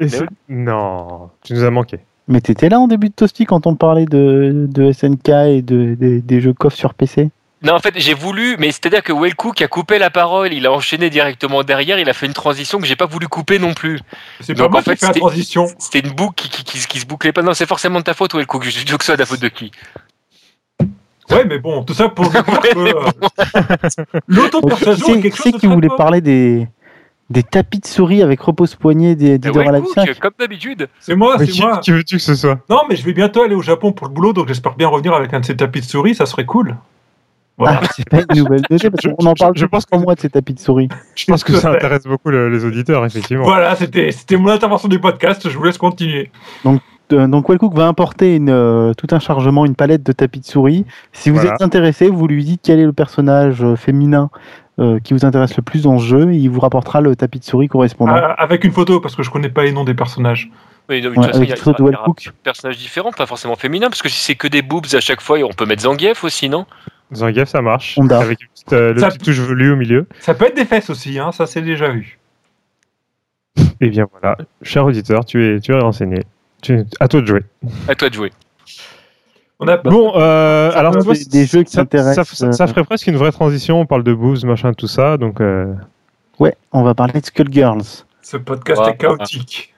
[0.00, 1.98] et c'est- Non, tu nous as manqué.
[2.26, 5.94] Mais t'étais là en début de toasty quand on parlait de, de SNK et de,
[5.94, 7.30] des- des jeux KOF sur PC
[7.62, 10.72] Non, en fait, j'ai voulu, mais c'est-à-dire que Wellcook a coupé la parole, il a
[10.72, 14.00] enchaîné directement derrière, il a fait une transition que j'ai pas voulu couper non plus.
[14.40, 15.66] C'est Donc, pas moi en fait, qui fais la c'était- transition.
[15.78, 17.42] C'était une boucle qui, qui, qui, qui se bouclait pas.
[17.42, 18.64] Non, c'est forcément de ta faute, Wellcook.
[18.64, 19.70] Je dis que ça de la faute de qui?
[21.30, 25.32] Ouais, mais bon, tout ça pour dire que mais euh, l'autopersuasion Qui est c'est quelque
[25.32, 26.66] qui, chose c'est de qui très voulait parler des,
[27.28, 30.88] des tapis de souris avec repose-poignet des Eh, d'Hydra Live Wellcook, 5 comme d'habitude.
[30.98, 31.78] C'est moi, c'est qui, moi.
[31.78, 32.58] qui veux-tu que ce soit?
[32.70, 35.12] Non, mais je vais bientôt aller au Japon pour le boulot, donc j'espère bien revenir
[35.14, 36.76] avec un de ces tapis de souris, ça serait cool.
[37.60, 37.80] Voilà.
[37.84, 40.00] Ah, c'est pas une nouvelle de parce Je- qu'on en parle je je pense qu'en
[40.00, 40.88] moi de ces tapis de souris.
[41.14, 43.44] Je pense que ça intéresse beaucoup le- les auditeurs, effectivement.
[43.44, 46.30] Voilà, c'était c'était mon intervention du podcast, je vous laisse continuer.
[47.12, 50.46] Euh, donc Wellcook va importer une, euh, tout un chargement, une palette de tapis de
[50.46, 50.84] souris.
[51.12, 51.54] Si vous Voilà.
[51.54, 54.30] êtes intéressé, vous lui dites quel est le personnage euh, féminin
[54.78, 57.40] euh, qui vous intéresse le plus dans ce jeu et il vous rapportera le tapis
[57.40, 58.14] de souris correspondant.
[58.16, 60.50] Ah, avec une photo, parce que je connais pas les noms des personnages.
[60.88, 62.26] Oui, de toute Ouais, façon, il y a, une photo de il y Wellcook.
[62.28, 65.20] un personnage différent, pas forcément féminin, parce que si c'est que des boobs à chaque
[65.20, 66.64] fois, on peut mettre Zangief aussi, non?
[67.12, 67.98] Zangief, ça marche.
[67.98, 68.20] Honda.
[68.20, 70.06] Avec une petite, euh, le Ça- petit touche velu au milieu.
[70.20, 72.18] Ça peut être des fesses aussi, hein, ça c'est déjà vu.
[73.80, 76.22] Et bien voilà, cher auditeur, tu es, tu es renseigné.
[76.62, 77.42] Tu, à toi de jouer.
[77.88, 78.30] À toi de jouer.
[79.58, 82.52] On a Bon, euh, alors tu vois, des- des jeux qui ça, s'intéressent, ça, ça-
[82.52, 83.80] ça euh, ferait presque une vraie transition.
[83.80, 85.16] On parle de boobs, machin, tout ça.
[85.16, 85.74] Donc, euh,
[86.38, 88.04] Ouais, on va parler de Skullgirls.
[88.22, 89.74] Ce podcast est chaotique.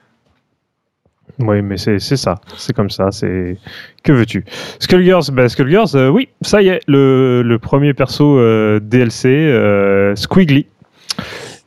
[1.39, 3.57] Oui, mais c'est ça, c'est comme ça, c'est
[4.03, 4.45] que veux-tu?
[4.79, 10.15] Skullgirls, bah, Skullgirls, euh, oui, ça y est, le, le premier perso euh, DLC, euh,
[10.15, 10.67] Squiggly,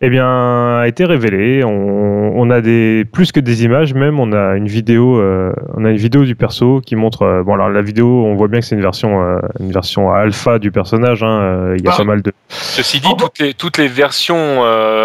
[0.03, 1.65] eh bien, a été révélé.
[1.65, 5.85] On, on a des plus que des images, même on a une vidéo, euh, on
[5.87, 7.23] a une vidéo du perso qui montre.
[7.23, 10.13] euh, bon, alors la vidéo, on voit bien que c'est une version, euh, une version
[10.13, 11.23] alpha du personnage.
[11.23, 11.97] hein, Il y a Ah.
[11.97, 12.33] pas mal de.
[12.49, 14.61] Ceci dit, toutes les, toutes les versions,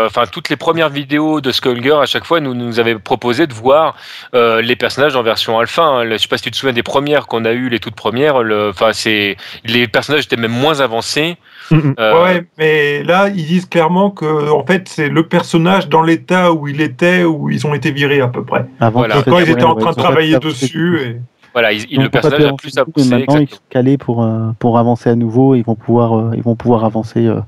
[0.05, 3.53] enfin toutes les premières vidéos de Skullgirl, à chaque fois, nous nous avaient proposé de
[3.53, 3.95] voir
[4.33, 5.83] les personnages en version alpha.
[5.83, 6.09] hein.
[6.09, 8.35] Je sais pas si tu te souviens des premières qu'on a eues, les toutes premières.
[8.69, 11.37] Enfin, c'est les personnages étaient même moins avancés.
[11.71, 16.51] Euh, Ouais, mais là, ils disent clairement que en fait, c'est le personnage dans l'état
[16.53, 18.65] où il était, où ils ont été virés à peu près.
[18.79, 19.21] Avant Voilà.
[19.23, 20.99] Quand ils étaient en train ils de travailler dessus.
[21.01, 21.21] Et...
[21.53, 23.09] Voilà, ils- Ils le personnage a plus mais avancé.
[23.09, 23.45] Maintenant, ils exactement.
[23.47, 25.55] sont calés pour, euh, pour avancer à nouveau.
[25.55, 27.39] Ils vont pouvoir, euh, ils vont pouvoir avancer euh,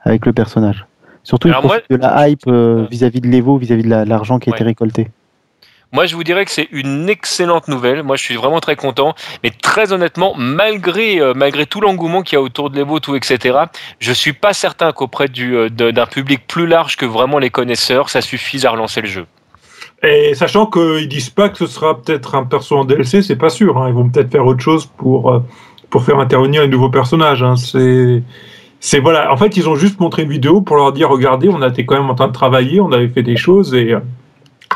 [0.00, 0.86] avec le personnage.
[1.22, 4.38] Surtout, ils Alors moi- de la hype euh, vis-à-vis de l'Evo, vis-à-vis de la- l'argent
[4.38, 5.08] qui a été récolté.
[5.94, 8.02] Moi, je vous dirais que c'est une excellente nouvelle.
[8.02, 9.14] Moi, je suis vraiment très content.
[9.44, 13.58] Mais très honnêtement, malgré, euh, malgré tout l'engouement qu'il y a autour de l'Evo, etc.,
[14.00, 18.08] je suis pas certain qu'auprès du, euh, d'un public plus large que vraiment les connaisseurs,
[18.10, 19.26] ça suffise à relancer le jeu.
[20.02, 23.48] et sachant qu'ils disent pas que ce sera peut-être un perso en DLC, c'est pas
[23.48, 23.78] sûr.
[23.78, 23.86] hein.
[23.88, 25.38] Ils vont peut-être faire autre chose pour, euh,
[25.90, 27.42] pour faire intervenir les nouveaux personnages.
[27.42, 27.54] hein.
[27.56, 28.22] C'est.
[28.80, 31.62] C'est voilà, en fait, ils ont juste montré une vidéo pour leur dire regardez, on
[31.66, 33.94] était quand même en train de travailler, on avait fait des choses et,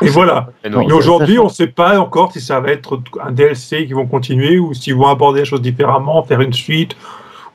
[0.01, 0.49] et voilà.
[0.63, 4.05] Mais aujourd'hui, on ne sait pas encore si ça va être un DLC qui vont
[4.07, 6.95] continuer ou s'ils vont aborder la chose différemment, faire une suite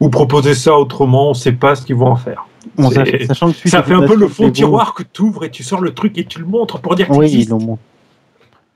[0.01, 1.27] ou proposer ça autrement.
[1.27, 2.47] On ne sait pas ce qu'ils vont en faire.
[2.77, 5.45] Bon, C'est- sach- sachant que Ça fait un peu le fond tiroir que tu ouvres
[5.45, 7.49] et tu sors le truc et tu le montres pour dire qu'il Oui, existe.
[7.49, 7.79] ils l'ont mon-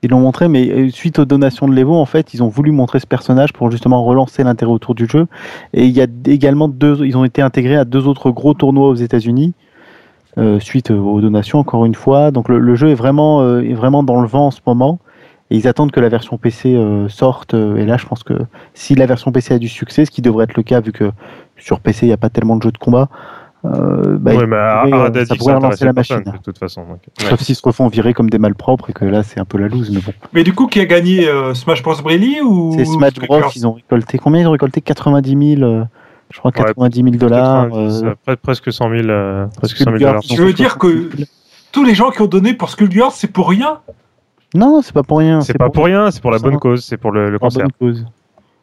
[0.01, 2.71] ils l'ont montré, mais euh, suite aux donations de l'Evo, en fait, ils ont voulu
[2.71, 5.27] montrer ce personnage pour justement relancer l'intérêt autour du jeu.
[5.73, 8.87] Et il y a également deux, ils ont été intégrés à deux autres gros tournois
[8.87, 9.53] aux États-Unis.
[10.37, 12.31] Euh, suite aux donations, encore une fois.
[12.31, 14.99] Donc le, le jeu est vraiment, euh, est vraiment dans le vent en ce moment.
[15.51, 17.55] Et ils attendent que la version PC euh, sorte.
[17.55, 18.33] et là, je pense que
[18.75, 21.11] si la version PC a du succès, ce qui devrait être le cas, vu que
[21.57, 23.09] sur PC, il n'y a pas tellement de jeux de combat,
[23.65, 26.31] euh, bah, ouais, ils mais euh, ça pourrait ça relancer la personne, machine.
[26.31, 26.85] de toute façon.
[26.85, 26.99] donc.
[27.17, 29.67] Sauf s'ils se refont virer comme des malpropres et que là, c'est un peu la
[29.67, 29.91] loose.
[29.91, 30.13] Mais bon.
[30.31, 31.95] Mais du coup, qui a gagné euh, Smash Bros.
[32.01, 33.41] Brilly ou C'est Smash Bros.
[33.55, 34.41] Ils ont récolté combien?
[34.41, 35.83] Ils ont récolté 90 000, euh,
[36.31, 37.69] je crois 90 000 dollars.
[37.69, 40.21] 90, euh, euh, pre- presque 100 000, euh, presque 100 000 Skullgirls, dollars.
[40.23, 41.27] Tu veux dire que 60 000.
[41.71, 43.79] tous les gens qui ont donné pour Skullgirls, c'est pour rien
[44.53, 45.41] Non, c'est pas pour rien.
[45.41, 47.51] C'est pas pour rien, c'est pour la bonne cause, c'est pour le, le pour la
[47.51, 47.67] cancer.
[47.79, 48.05] bonne cause.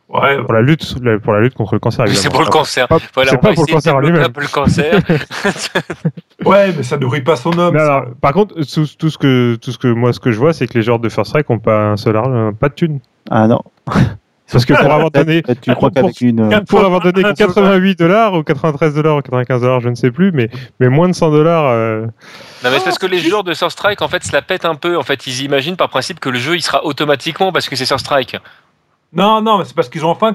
[0.09, 2.07] Ouais, Pour la lutte, le- pour la lutte contre le cancer.
[2.07, 2.87] C'est pour le cancer.
[2.87, 4.23] Pas- Voilà, c'est on pas va pour le cancer lui-même.
[4.23, 5.01] un peu le cancer.
[6.45, 7.77] ouais, mais ça nourrit pas son homme.
[7.77, 10.53] Alors, par contre, tout, tout ce que, tout ce que moi, ce que je vois,
[10.53, 13.01] c'est que les joueurs de First Strike ont pas un seul argent, pas de thunes.
[13.31, 13.61] Ah non.
[14.53, 16.41] Parce que pour avoir donné, Tu crois pour- qu'avec une.
[16.53, 19.89] euh, pour avoir donné Un seul 88 dollars ou 93 dollars ou 95 dollars, je
[19.89, 21.65] ne sais plus, mais, mais moins de 100 dollars.
[21.67, 22.03] euh,
[22.63, 24.65] Non mais c'est parce que les joueurs de Sur Strike en fait se la pètent
[24.65, 24.97] un peu.
[24.97, 27.87] En fait, ils imaginent par principe que le jeu il sera automatiquement parce que c'est
[27.87, 28.37] Sur Strike.
[29.13, 30.35] Non, non, mais c'est parce qu'ils ont enfin,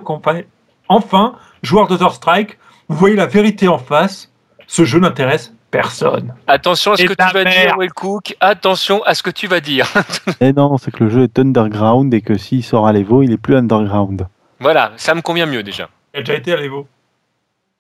[0.89, 2.58] enfin, joueurs de Thor Strike,
[2.89, 4.30] vous voyez la vérité en face.
[4.67, 6.34] Ce jeu n'intéresse personne.
[6.47, 7.65] Attention à ce Et que tu vas mère.
[7.67, 8.36] dire, Will Cook.
[8.39, 9.88] Attention à ce que tu vas dire.
[10.41, 13.31] Eh non, c'est que le jeu est underground et que s'il sort à l'Evo, il
[13.31, 14.27] est plus underground.
[14.60, 15.89] voilà, ça me convient mieux déjà.
[16.13, 16.88] Il a déjà été à l'Evo.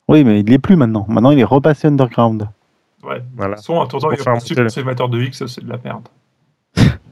[0.07, 1.05] Oui, mais il l'est plus maintenant.
[1.07, 2.47] Maintenant, il est repassé underground.
[3.03, 3.19] Ouais.
[3.19, 3.55] De voilà.
[3.55, 5.77] toute façon, en Pour il y faire a un conservateur de X, c'est de la
[5.83, 6.07] merde.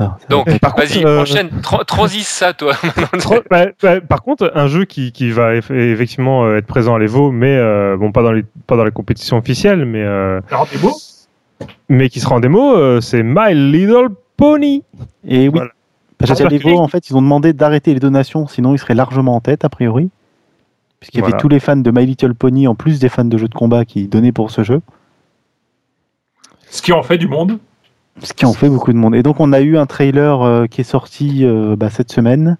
[0.00, 2.74] Non, Donc, vas-y, euh, enchaîne, tra- transis ça toi.
[3.50, 6.98] Bah, bah, par contre, un jeu qui, qui va eff- effectivement euh, être présent à
[6.98, 10.40] l'Evo, mais euh, bon, pas dans les pas dans les compétitions officielles, mais euh,
[11.88, 14.82] mais qui sera en démo, euh, c'est My Little Pony.
[15.26, 15.50] Et oui.
[15.54, 15.70] Voilà.
[16.18, 19.36] Parce qu'à l'Evo, en fait, ils ont demandé d'arrêter les donations, sinon ils seraient largement
[19.36, 20.10] en tête, a priori.
[20.98, 21.34] Puisqu'il y Voilà.
[21.36, 23.54] avait tous les fans de My Little Pony, en plus des fans de jeux de
[23.54, 24.80] combat qui donnaient pour ce jeu.
[26.70, 27.58] Ce qui en fait du monde.
[28.22, 29.14] Ce qui en fait beaucoup de monde.
[29.14, 32.56] Et donc on a eu un trailer euh, qui est sorti euh, bah, cette semaine.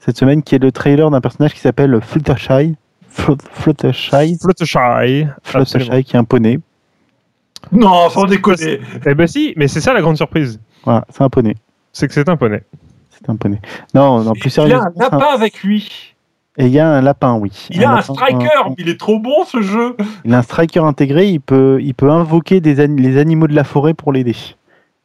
[0.00, 2.74] Cette semaine qui est le trailer d'un personnage qui s'appelle Fluttershy.
[3.08, 4.38] Flut- Fluttershy.
[4.40, 5.26] Fluttershy.
[5.42, 6.60] Fluttershy qui est un poney.
[7.72, 8.80] Non, sans déconner.
[9.06, 11.54] Eh ben si, mais c'est ça la grande surprise, Voilà, c'est un poney.
[11.92, 12.62] c'est que c'est un poney.
[13.10, 13.60] C'est un poney.
[13.94, 14.84] Non, non, plus il a sérieusement.
[14.96, 16.14] un lapin avec lui.
[16.56, 17.50] Et il y a un lapin, oui.
[17.70, 19.96] Il a un lapin, striker, un- il est trop bon ce jeu.
[20.24, 23.64] Il a un striker intégré, il peut, il peut invoquer des les animaux de la
[23.64, 24.36] forêt pour l'aider.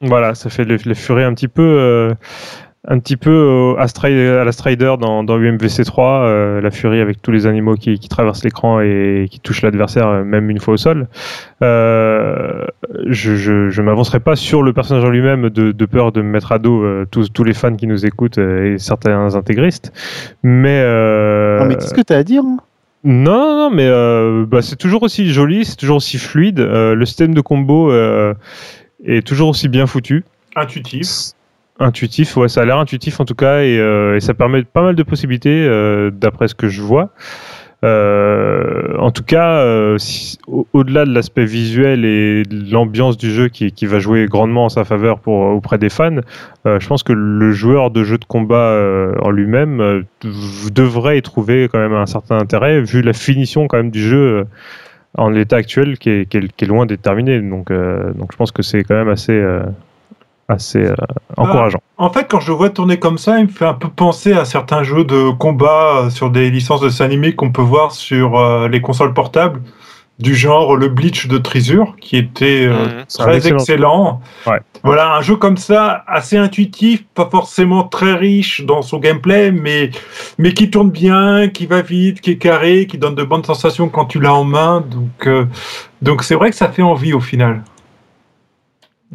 [0.04, 2.14] Voilà, ça fait le, le furet un petit peu, euh,
[2.86, 3.86] un petit peu à,
[4.44, 8.10] la Strider dans, dans UMVC 3, euh, la furie avec tous les animaux qui, qui
[8.10, 11.08] traversent l'écran et qui touchent l'adversaire euh, même une fois au sol.
[11.64, 12.66] Euh,
[13.08, 16.28] je je, je m'avancerai pas sur le personnage en lui-même de, de peur de me
[16.30, 19.94] mettre à dos euh, tous, tous les fans qui nous écoutent et certains intégristes,
[20.44, 22.44] mais, Non, mais dis ce que tu as à dire.
[22.46, 22.58] hein?
[23.06, 26.60] Non, non, non, mais bah, c'est toujours aussi joli, c'est toujours aussi fluide.
[26.60, 27.92] le système de combo
[29.06, 30.24] est toujours aussi bien foutu.
[30.56, 31.08] Intuitif.
[31.80, 34.84] Intuitif, ouais, ça a l'air intuitif en tout cas, et, euh, et ça permet pas
[34.84, 37.10] mal de possibilités euh, d'après ce que je vois.
[37.84, 39.66] Euh, en tout cas,
[40.48, 44.66] au- au-delà de l'aspect visuel et de l'ambiance du jeu qui, qui va jouer grandement
[44.66, 46.22] en sa faveur pour, auprès des fans,
[46.66, 48.80] je pense que le joueur de jeu de combat
[49.22, 50.04] en lui-même
[50.74, 54.46] devrait y trouver quand même un certain intérêt, vu la finition quand même du jeu
[55.18, 57.40] en l'état actuel qui est, qui est- qui est loin d'être terminé.
[57.40, 59.64] Donc, euh, donc je pense que c'est quand même assez, euh,
[60.48, 60.96] assez euh,
[61.38, 61.80] encourageant.
[61.98, 64.34] En fait, quand je le vois tourner comme ça, il me fait un peu penser
[64.34, 68.82] à certains jeux de combat sur des licences de animés qu'on peut voir sur les
[68.82, 69.62] consoles portables,
[70.20, 73.06] du genre le Bleach de Trisure, qui était euh, Mhm.
[73.18, 74.22] Très excellent excellent.
[74.46, 74.60] Ouais.
[74.84, 79.92] Voilà, un jeu comme ça, assez intuitif, pas forcément très riche dans son gameplay, mais,
[80.38, 83.90] mais qui tourne bien, qui va vite, qui est carré, qui donne de bonnes sensations
[83.90, 84.82] quand tu l'as en main.
[84.82, 85.46] Donc, euh,
[86.02, 87.64] donc c'est vrai que ça fait envie au final.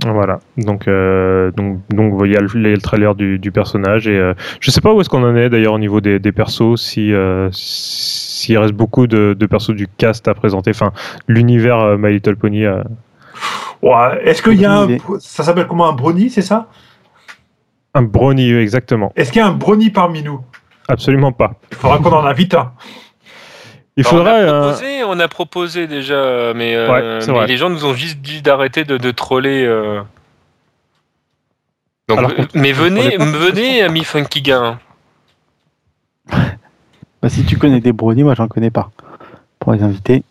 [0.07, 4.33] Voilà, donc euh, donc donc il y a le, trailer du, du personnage et euh,
[4.61, 7.13] je sais pas où est-ce qu'on en est d'ailleurs au niveau des, des persos si
[7.13, 10.93] euh, s'il reste beaucoup de, de persos du cast à présenter, enfin
[11.27, 12.65] l'univers euh, My Little Pony.
[12.65, 12.83] euh,
[13.83, 16.69] Ouais, Est-ce qu'il y a un, ça s'appelle comment un brownie, c'est ça?
[17.95, 20.41] Un brownie exactement, Est-ce qu'il y a un brownie parmi nous?
[20.89, 21.53] Absolument pas.
[21.73, 22.73] Il faudra qu'on en invite un.
[24.01, 27.47] Il Alors, faudrait on, a un- proposé, on a proposé déjà, mais, euh, Ouais, mais
[27.49, 29.65] les gens nous ont juste dit d'arrêter de, de troller.
[29.67, 30.01] euh.
[32.09, 34.79] Donc, Alors, euh, mais venez, venez, ami Funky Gain.
[37.21, 38.91] Bah, si tu connais des brownies, moi j'en connais pas.
[39.59, 40.23] Pour les inviter,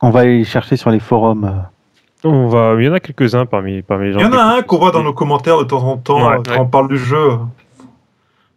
[0.00, 1.44] on va aller les chercher sur les forums.
[1.44, 2.28] euh.
[2.28, 4.18] on va, il y en a quelques-uns parmi parmi les gens.
[4.18, 6.34] Il y en a un qu'on voit dans nos commentaires de temps en temps Ouais.
[6.38, 6.58] euh, quand Ouais.
[6.58, 7.38] on parle du jeu.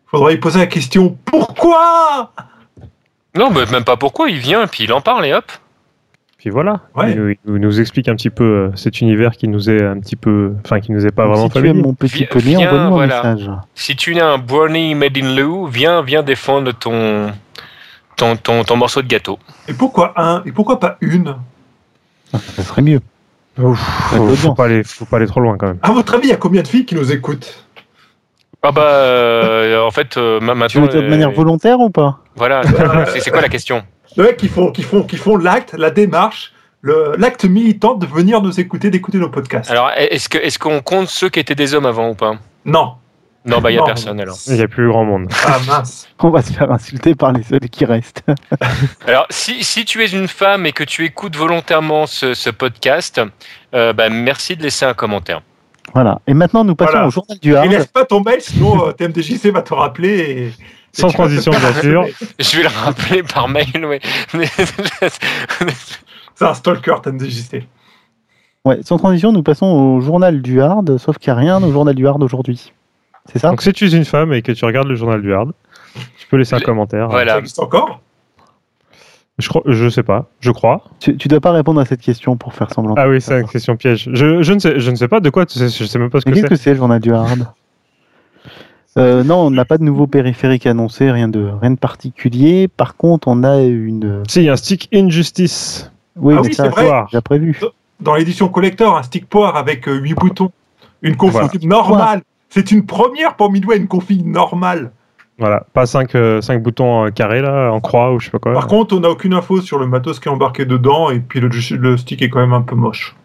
[0.08, 2.32] Faudra lui poser la question pourquoi?
[3.38, 5.46] Non, bah, même pas pourquoi, il vient, puis il en parle et hop.
[6.38, 7.12] Puis voilà, Ouais.
[7.12, 9.84] il, nous- il nous- nous explique un petit peu euh, cet univers qui nous est
[9.84, 11.78] un petit peu, enfin qui nous est pas Donc, vraiment si tu familier.
[11.80, 13.26] aimes mon petit poney, envoie-nous voilà.
[13.28, 13.52] un message.
[13.76, 17.32] Si tu es un brownie made in Lou, viens, viens défendre ton,
[18.18, 19.38] ton, ton, ton morceau de gâteau.
[19.68, 21.36] Et pourquoi un Et pourquoi pas une?
[22.34, 23.02] Ah, Ça serait mieux.
[23.60, 25.78] Ouf, faut, faut pas aller, faut pas aller trop loin quand même.
[25.84, 27.66] À votre avis, il y a combien de filles qui nous écoutent?
[28.64, 30.82] Ah bah, euh, en fait, euh, ma- Tu maintenant...
[30.82, 32.62] veux dire de euh, manière volontaire ou pas Voilà,
[33.12, 33.84] c'est c'est quoi la question?
[34.18, 38.06] Les mecs qui font, qui font, qui font l'acte, la démarche, le- l'acte militant de
[38.06, 39.72] venir nous écouter, d'écouter nos podcasts.
[39.72, 42.34] Alors, est-ce que est-ce qu'on compte ceux qui étaient des hommes avant ou pas?
[42.66, 42.94] Non.
[43.44, 43.88] Non, bah, il y a Non.
[43.88, 44.38] personne alors.
[44.46, 45.28] Il n'y a plus grand monde.
[45.48, 46.08] Ah mince.
[46.20, 48.24] On va se faire insulter par les seuls qui restent.
[49.08, 53.20] Alors, si, si tu es une femme et que tu écoutes volontairement ce, ce podcast,
[53.74, 55.42] euh, bah, merci de laisser un commentaire.
[55.94, 56.20] Voilà.
[56.28, 57.08] Et maintenant, nous passons Voilà.
[57.08, 57.70] au journal du Et Hard.
[57.70, 60.10] laisse pas ton mail, sinon euh, TMDJC va te rappeler.
[60.20, 60.52] Et, et
[60.94, 62.06] Sans transition, bien sûr.
[62.40, 64.00] Je vais le rappeler par mail, oui.
[66.36, 67.64] C'est un stalker TMDJC.
[68.66, 71.72] Ouais, sans transition, nous passons au journal du Hard, sauf qu'il n'y a rien au
[71.72, 72.72] journal du Hard aujourd'hui.
[73.32, 73.50] C'est ça?
[73.50, 75.52] Donc si tu es une femme et que tu regardes le journal du Hard,
[76.18, 77.08] tu peux laisser un commentaire.
[77.08, 77.38] Ça voilà.
[77.40, 78.02] existe encore?
[79.40, 80.84] Je crois, je sais pas, je crois.
[81.00, 82.94] tu, tu dois pas répondre à cette question pour faire semblant.
[82.98, 84.10] Ah oui, c'est une question piège.
[84.14, 85.46] Je, je ne sais, je ne sais pas de quoi.
[85.46, 86.56] tu sais- Je sais même pas ce Mais que Qu'est-ce c'est.
[86.56, 87.48] que c'est le journal du Hard
[88.98, 92.68] Euh, non, on n'a pas de nouveau périphérique annoncé, rien de, rien de particulier.
[92.68, 94.22] Par contre, on a une.
[94.28, 95.90] Si, il y a un stick Injustice.
[96.18, 96.84] Oui, Ah oui, c'est vrai.
[97.10, 97.58] déjà prévu.
[98.02, 100.52] Dans l'édition collector, un stick power avec 8 boutons.
[101.04, 101.68] Une config Voilà.
[101.68, 102.22] normale.
[102.50, 104.92] C'est une première pour Midway, une config normale.
[105.42, 108.54] Voilà, pas 5 cinq boutons euh, carrés là, en croix ou je sais pas quoi.
[108.54, 111.40] Par contre, on n'a aucune info sur le matos qui est embarqué dedans, et puis
[111.40, 113.16] le, le stick est quand même un peu moche.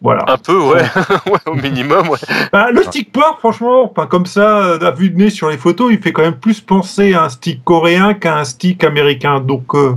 [0.00, 0.24] Voilà.
[0.26, 0.80] Un peu, ouais.
[1.30, 2.18] ouais au minimum, ouais.
[2.50, 5.58] Bah, le stick power, franchement, enfin, comme ça, euh, à vue de nez sur les
[5.58, 9.40] photos, il fait quand même plus penser à un stick coréen qu'à un stick américain.
[9.40, 9.96] Donc, euh,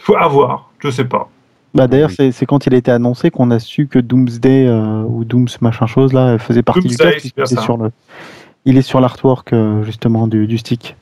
[0.00, 0.70] faut avoir.
[0.80, 1.28] Je sais pas.
[1.74, 5.02] Bah, D'ailleurs, c'est c'est quand il a été annoncé qu'on a su que Doomsday euh,
[5.06, 7.62] ou Dooms machin chose là faisait partie Doomsday, du bien Il est ça.
[7.62, 7.90] sur le,
[8.64, 10.96] il est sur l'artwork euh, justement du, du stick.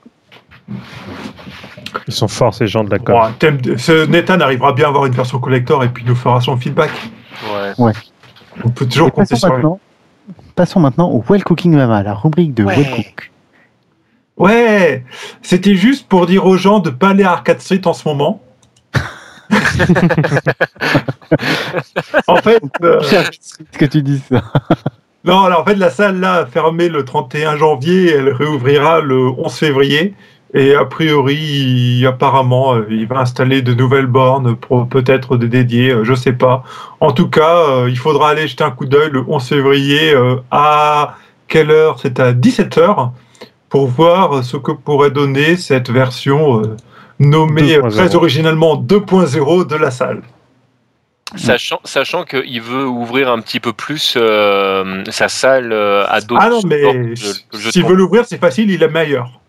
[2.09, 3.15] Ils sont forts ces gens de la com.
[3.15, 6.15] Bon, thème de- ce Nathan arrivera bien à avoir une version collector et puis nous
[6.17, 6.91] fera son feedback.
[7.79, 7.93] ouais.
[8.65, 9.67] On peut toujours Et compter passons, sur lui.
[10.55, 12.77] passons maintenant au Well Cooking Mama, la rubrique de Ouais.
[12.77, 13.31] Well Cook.
[14.37, 15.05] Ouais,
[15.43, 18.43] c'était juste pour dire aux gens de pas aller à Arcade Street en ce moment.
[22.27, 23.01] en fait, euh,
[23.41, 24.43] ce que tu dis ça.
[25.25, 29.29] non, alors en fait, la salle là a fermé le 31 janvier, elle réouvrira le
[29.29, 30.15] 11 février.
[30.55, 35.49] Et a priori, il- apparemment, euh, il va installer de nouvelles bornes, pour peut-être des
[35.49, 36.63] dédiés, euh, je sais pas.
[37.01, 40.15] En tout cas, euh, il faudra aller jeter un coup d'œil le 11 février
[40.51, 41.17] à
[41.49, 41.99] quelle heure?
[42.01, 43.13] C'est à 17h
[43.71, 46.63] pour voir ce que pourrait donner cette version
[47.19, 47.91] nommé 2.0.
[47.91, 50.21] très originalement 2.0 de la salle.
[51.35, 56.43] Sachant, sachant qu'il veut ouvrir un petit peu plus euh, sa salle euh, à d'autres
[56.45, 59.41] Ah non, mais s'il veut l'ouvrir, c'est facile, il est meilleur.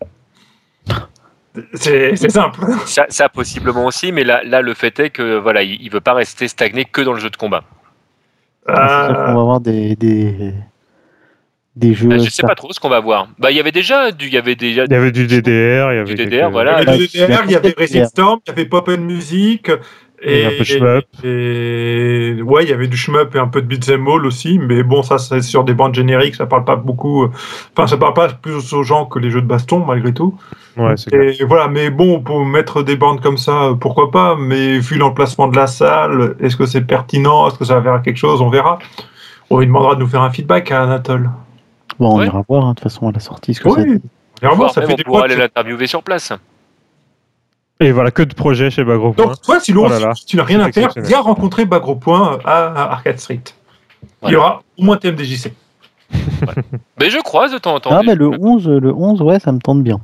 [1.74, 2.60] C'est simple.
[2.86, 6.00] ça, ça possiblement aussi, mais là, là, le fait est que voilà, il, il veut
[6.00, 7.62] pas rester stagné que dans le jeu de combat.
[8.68, 10.52] Euh, qu'on va avoir des, des,
[11.76, 12.10] des jeux.
[12.12, 13.28] Euh, je sais pas trop ce qu'on va voir.
[13.38, 15.92] Bah, il y avait déjà du, il y avait déjà Il y avait du DDR,
[15.92, 16.82] il y avait DDR, quelques- voilà.
[16.82, 18.98] Il y avait du DDR, il y avait Racing Storm, il y avait Pop and
[19.02, 19.70] Music.
[20.26, 21.04] Et, un peu shmup.
[21.22, 24.82] et- ouais, il y avait du shmup et un peu de beat'em all aussi, mais
[24.82, 27.28] bon, ça c'est sur des bandes génériques, ça parle pas beaucoup.
[27.76, 30.34] Enfin, ça parle pas plus aux gens que les jeux de baston malgré tout.
[30.76, 31.34] Ouais, c'est clair.
[31.38, 34.96] Et voilà, mais bon, pour mettre des bandes comme ça, euh, pourquoi pas Mais vu
[34.96, 38.40] l'emplacement de la salle, est-ce que c'est pertinent Est-ce que ça va faire quelque chose
[38.40, 38.78] On verra.
[39.50, 41.30] On lui demandera de nous faire un feedback à Anatole.
[42.00, 42.26] Bon, on Ouais.
[42.26, 43.74] ira voir hein, de toute façon à la sortie ce que Oui.
[43.76, 44.00] ça donne.
[44.42, 46.32] Et vraiment, Voire ça fait on des pourra aller l'interviewer sur place.
[47.80, 49.26] Et voilà, que de projets chez Bagro Point.
[49.26, 50.14] Donc, toi, sinon, Oh là là.
[50.14, 53.40] si tu n'as rien à faire, viens rencontrer Bagro Point à, à Arcade Street.
[54.22, 55.52] Il y aura au moins TMDJC.
[57.00, 57.90] Mais je croise de temps en temps.
[57.92, 60.00] Ah, mais le 11, le 11, ouais, ça me tente bien.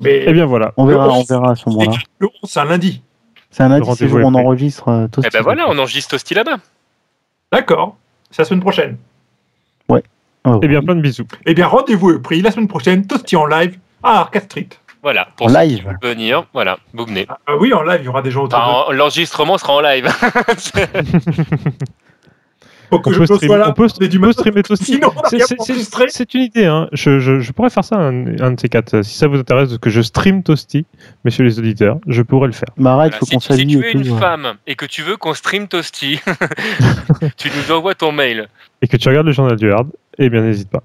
[0.00, 0.72] Mais Eh bien voilà.
[0.76, 1.96] On verra, on 11, verra à ce moment-là.
[2.18, 3.02] le 11, c'est un lundi.
[3.50, 4.88] C'est un lundi, c'est jour où on enregistre.
[4.88, 5.28] euh, Toasty.
[5.32, 6.56] Eh ben voilà, on enregistre Toasty là-bas.
[7.52, 7.96] D'accord.
[8.30, 8.96] C'est la semaine prochaine.
[10.44, 11.24] Oh, Eh bien, plein de bisous.
[11.46, 14.68] Eh bien, rendez-vous est pris la semaine prochaine, Toasty en live à Arcade Street.
[15.02, 15.28] Voilà.
[15.36, 15.96] Pour En live.
[16.00, 17.26] venir, voilà, vous venez.
[17.28, 19.80] Ah, ah oui, en live, il y aura des gens autour Enfin, l'enregistrement sera en
[19.80, 20.06] live.
[22.90, 25.00] Faut que On je peut streamer, là on peut, on peut streamer aussi.
[26.10, 26.66] C'est- une idée.
[26.66, 26.88] Hein.
[26.92, 29.00] Je, je, je pourrais faire ça un, un de ces quatre.
[29.02, 30.84] Si ça vous intéresse que je stream Toasty,
[31.24, 32.68] messieurs les auditeurs, je pourrais le faire.
[32.76, 34.20] Marat, il Voilà, faut si, qu'on si salue tu es une ouais.
[34.20, 36.20] femme et que tu veux qu'on stream Toasty,
[37.38, 38.46] tu nous envoies ton mail.
[38.82, 39.88] Et que tu regardes le journal du Hard,
[40.18, 40.82] eh bien, n'hésite pas.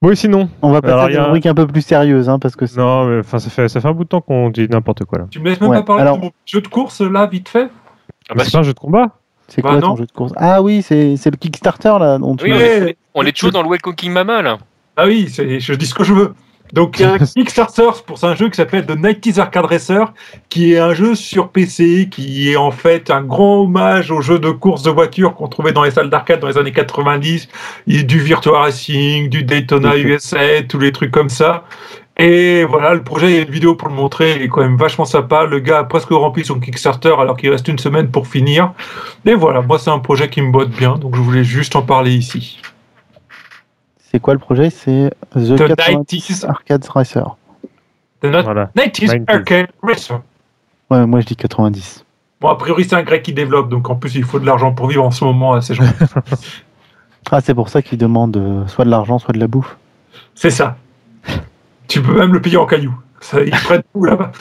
[0.00, 2.38] Bon, et sinon On va passer à des a rubriques un peu plus sérieuses, hein,
[2.38, 4.48] parce que c'est- Non, mais enfin, ça fait, ça fait un bout de temps qu'on
[4.50, 5.24] dit n'importe quoi là.
[5.30, 7.48] Tu me laisses même Ouais, pas parler alors- de mon jeu de course là, vite
[7.48, 7.68] fait?
[8.30, 9.10] Ah bah, c'est pas un jeu de combat
[9.48, 10.32] c'est Bah quoi ton jeu de course?
[10.36, 12.18] Ah oui, c'est c'est le Kickstarter là.
[12.18, 14.58] Dont tu oui, on est, toujours dans le Welcome King Mama là.
[14.96, 16.34] Ah oui, c'est- je dis ce que je veux.
[16.72, 20.12] Donc il y a un Kickstarter pour un jeu qui s'appelle The 90s Arcade Racer,
[20.48, 24.38] qui est un jeu sur PC, qui est en fait un grand hommage aux jeux
[24.38, 27.48] de course de voiture qu'on trouvait dans les salles d'arcade dans les années 90.
[27.86, 29.96] Il y a du Virtua Racing, du Daytona.
[29.96, 31.64] USA, tous les trucs comme ça.
[32.20, 34.60] Et voilà, le projet, il y a une vidéo pour le montrer, il est quand
[34.60, 35.44] même vachement sympa.
[35.44, 38.72] Le gars a presque rempli son Kickstarter alors qu'il reste une semaine pour finir.
[39.24, 41.82] Et voilà, moi c'est un projet qui me botte bien, donc je voulais juste en
[41.82, 42.60] parler ici.
[44.10, 44.70] C'est quoi le projet?
[44.70, 46.46] C'est The, The 90 90s.
[46.48, 47.36] Arcade Racer.
[48.22, 48.70] The not- Voilà.
[48.76, 49.24] 90s 90s.
[49.28, 50.20] Arcade Racer.
[50.90, 52.04] Ouais, moi je dis 90.
[52.40, 54.72] Bon, a priori, c'est un grec qui développe, donc en plus, il faut de l'argent
[54.72, 55.84] pour vivre en ce moment à ces gens.
[57.30, 59.76] Ah, c'est pour ça qu'ils demandent euh, soit de l'argent, soit de la bouffe.
[60.34, 60.78] c'est ça.
[61.86, 62.98] Tu peux même le payer en cailloux.
[63.20, 64.32] Ça, ils prennent tout là-bas.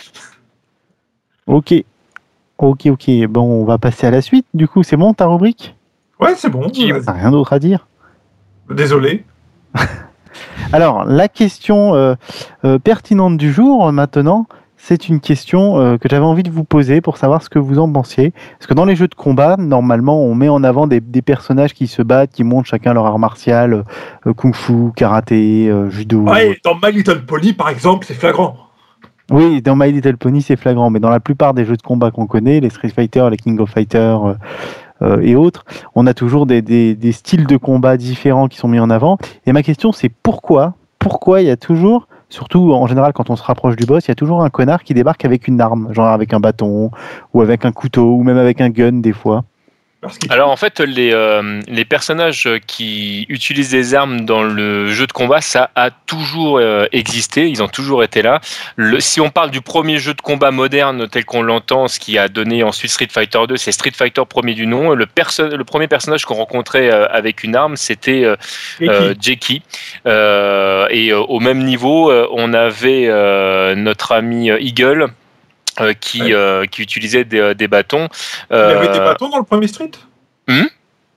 [1.47, 1.73] Ok.
[2.58, 3.10] Ok, ok.
[3.27, 4.45] Bon, on va passer à la suite.
[4.53, 5.75] Du coup, c'est bon ta rubrique?
[6.21, 6.69] Ouais, c'est bon.
[6.69, 7.88] Qui- rien d'autre à dire
[8.69, 9.25] Désolé.
[10.74, 12.16] Alors, la question euh,
[12.66, 16.63] euh, pertinente du jour, euh, maintenant, c'est une question euh, que j'avais envie de vous
[16.63, 18.34] poser pour savoir ce que vous en pensiez.
[18.60, 21.74] Parce que dans les jeux de combat, normalement, on met en avant des, des personnages
[21.74, 23.86] qui se battent, qui montrent chacun leur art martial,
[24.36, 26.22] kung-fu, karaté, judo.
[26.22, 28.58] Ouais, dans My Little Pony, par exemple, c'est flagrant.
[29.30, 32.12] Oui, dans My Little Pony, c'est flagrant, mais dans la plupart des jeux de combat
[32.12, 34.34] qu'on connaît, les Street Fighter, les King of Fighter euh,
[35.22, 38.80] et autres, on a toujours des, des- des styles de combat différents qui sont mis
[38.80, 39.18] en avant.
[39.46, 43.36] Et ma question, c'est pourquoi Pourquoi il y a toujours, surtout en général quand on
[43.36, 45.94] se rapproche du boss, il y a toujours un connard qui débarque avec une arme,
[45.94, 46.92] genre avec un bâton,
[47.34, 49.44] ou avec un couteau, ou même avec un gun des fois?
[50.30, 55.12] Alors en fait, les, euh, les personnages qui utilisent des armes dans le jeu de
[55.12, 58.40] combat, ça a toujours euh, existé, ils ont toujours été là.
[58.76, 62.20] Le, si on parle du premier jeu de combat moderne tel qu'on l'entend, ce qui
[62.20, 64.94] a donné ensuite Street Fighter 2, c'est Street Fighter premier du nom.
[64.94, 68.24] Le, perso- le premier personnage qu'on rencontrait euh, avec une arme, c'était
[69.20, 69.64] Jackie.
[70.06, 73.08] Et au même niveau, on avait
[73.76, 75.08] notre ami Eagle.
[75.80, 76.34] Euh, qui, Ouais.
[76.34, 78.08] euh, qui utilisait des, des bâtons.
[78.52, 79.92] Il avait des Euh, bâtons dans le premier Street
[80.48, 80.66] Hmm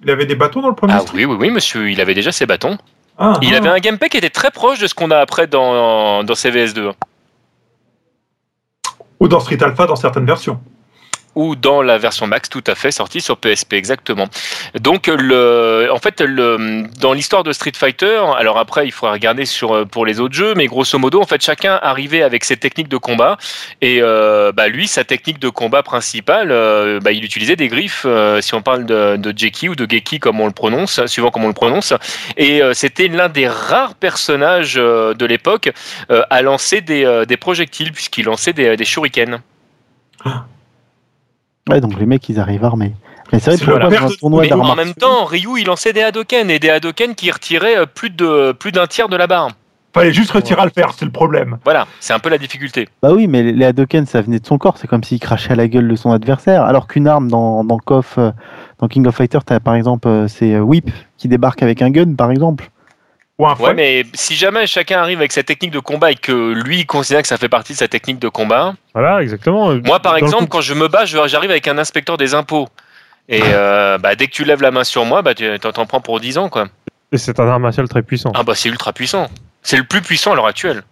[0.03, 2.14] Il avait des bâtons dans le premier Ah Street oui, oui, oui, monsieur, il avait
[2.14, 2.79] déjà ses bâtons.
[3.18, 3.59] Ah, Il ah.
[3.59, 6.92] avait un gameplay qui était très proche de ce qu'on a après dans, dans CVS2.
[9.20, 10.61] Ou dans Street Alpha, dans certaines versions.
[11.35, 14.26] Ou dans la version Max, tout à fait, sortie sur PSP, exactement.
[14.81, 19.45] Donc, le, en fait, le, dans l'histoire de Street Fighter, alors après, il faudra regarder
[19.45, 22.89] sur, pour les autres jeux, mais grosso modo, en fait, chacun arrivait avec ses techniques
[22.89, 23.39] de combat,
[23.81, 28.05] et euh, bah, lui, sa technique de combat principale, euh, bah, il utilisait des griffes,
[28.07, 31.31] euh, si on parle de, de Jeki ou de Geki, comme on le prononce, suivant
[31.31, 31.95] comment on le prononce,
[32.37, 35.70] et c'était l'un des rares personnages de l'époque
[36.09, 39.41] à lancer des, des projectiles, puisqu'il lançait des, des shurikens.
[41.68, 42.94] Ouais, donc les mecs, ils arrivent armés.
[43.32, 44.04] Mais c'est vrai, voilà.
[44.04, 47.30] un tournoi Mais en même temps, Ryu, il lançait des Hadoken et des Hadoken qui
[47.30, 49.50] retiraient plus de plus d'un tiers de la barre.
[49.92, 51.58] Fallait juste retirer à le faire, c'est le problème.
[51.64, 52.88] Voilà, c'est un peu la difficulté.
[53.02, 54.78] Bah oui, mais les Hadoken, ça venait de son corps.
[54.78, 56.62] C'est comme s'il crachait à la gueule de son adversaire.
[56.62, 58.30] Alors qu'une arme dans, dans KOF, euh,
[58.78, 61.90] dans King of Fighters, as, par exemple, euh, c'est euh, Whip qui débarque avec un
[61.90, 62.70] gun, par exemple.
[63.41, 67.22] Ouais, mais si jamais chacun arrive avec sa technique de combat et que lui considère
[67.22, 68.74] que ça fait partie de sa technique de combat.
[68.93, 69.74] Voilà, exactement.
[69.84, 72.68] Moi, par exemple, quand je me bats, j'arrive avec un inspecteur des impôts.
[73.28, 76.01] Et euh, bah, dès que tu lèves la main sur moi, bah, tu t'en prends
[76.01, 76.49] pour 10 ans.
[76.51, 76.66] quoi.
[77.12, 78.30] Et c'est un art martial très puissant.
[78.34, 79.28] Ah bah c'est ultra puissant.
[79.62, 80.82] C'est le plus puissant à l'heure actuelle.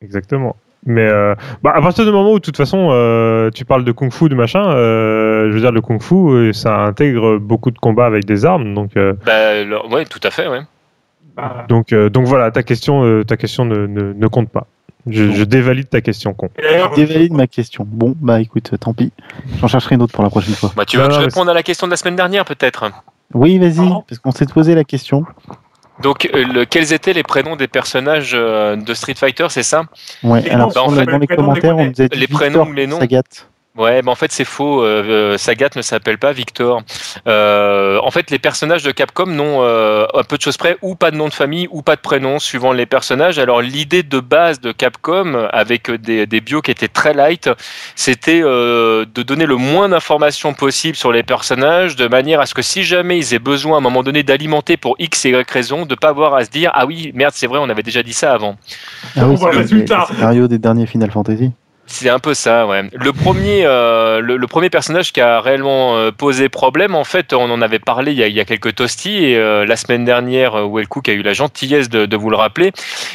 [0.00, 0.56] Exactement.
[0.86, 3.92] Mais euh, bah à partir du moment où, de toute façon, euh, tu parles de
[3.92, 8.44] kung-fu, de machin, je veux dire, le kung-fu, ça intègre beaucoup de combats avec des
[8.44, 8.92] armes, donc.
[8.94, 10.62] Bah, ouais, tout à fait, ouais.
[11.36, 11.66] Bah.
[11.68, 14.66] Donc, euh, donc voilà, ta question, euh, ta question ne, ne, compte pas.
[15.06, 16.48] Je, dévalide ta question, con.
[16.58, 17.84] Je dévalide ma question.
[17.86, 19.12] Bon, bah écoute, tant pis.
[19.60, 20.72] J'en chercherai une autre pour la prochaine fois.
[20.74, 22.90] Bah, tu vas répondre à la question de la semaine dernière, peut-être
[23.34, 25.24] Oui, vas-y, parce qu'on s'est posé la question.
[26.02, 29.84] Donc, euh, quels étaient les prénoms des personnages de Street Fighter, c'est ça?
[30.24, 32.98] Ouais, alors bah, dans les commentaires, on disait les prénoms, les noms.
[32.98, 33.22] Sagat.
[33.76, 34.82] Ouais, mais en fait c'est faux.
[34.82, 36.82] Euh, euh, Sagat ne s'appelle pas Victor.
[37.26, 40.94] Euh, en fait, les personnages de Capcom n'ont euh, un peu de choses près ou
[40.94, 43.38] pas de nom de famille ou pas de prénom suivant les personnages.
[43.38, 47.50] Alors l'idée de base de Capcom avec des, des bios qui étaient très light,
[47.94, 52.54] c'était euh, de donner le moins d'informations possible sur les personnages de manière à ce
[52.54, 55.50] que si jamais ils aient besoin à un moment donné d'alimenter pour X et Y
[55.50, 58.02] raison, de pas avoir à se dire ah oui merde c'est vrai on avait déjà
[58.02, 58.56] dit ça avant.
[59.16, 61.52] Ah oui, c'est le scénario des derniers Final Fantasy.
[61.88, 62.90] C'est un peu ça, ouais.
[62.92, 67.48] Le premier, euh, le, premier personnage qui a réellement euh, posé problème, en fait, on
[67.50, 70.04] en avait parlé il y a, il y a quelques toasties, et euh, la semaine
[70.04, 72.72] dernière, Wellcook a eu la gentillesse de, de, vous le rappeler,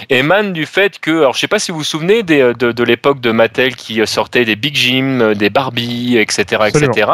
[0.10, 2.84] émane du fait que, alors je sais pas si vous vous souvenez des, de, de
[2.84, 7.10] l'époque de Mattel qui sortait des Big Jim, des Barbie, etc., etc.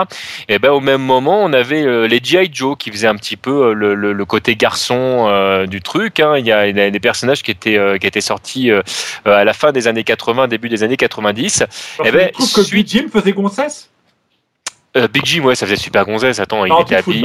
[0.50, 2.50] Et ben au même moment, on avait les G.I.
[2.54, 6.20] Joe qui faisaient un petit peu le, le, le côté garçon du truc.
[6.20, 6.38] Hein.
[6.38, 8.70] Il, y a, il, y a, des personnages qui étaient, qui étaient sortis
[9.26, 11.47] à la fin des années 80, début des années 90
[12.04, 13.90] eh ben, que Big Jim faisait gonzesse
[14.96, 16.40] euh, Big Jim, ouais, ça faisait super gonzesse.
[16.40, 17.24] Attends, il, était, habillé,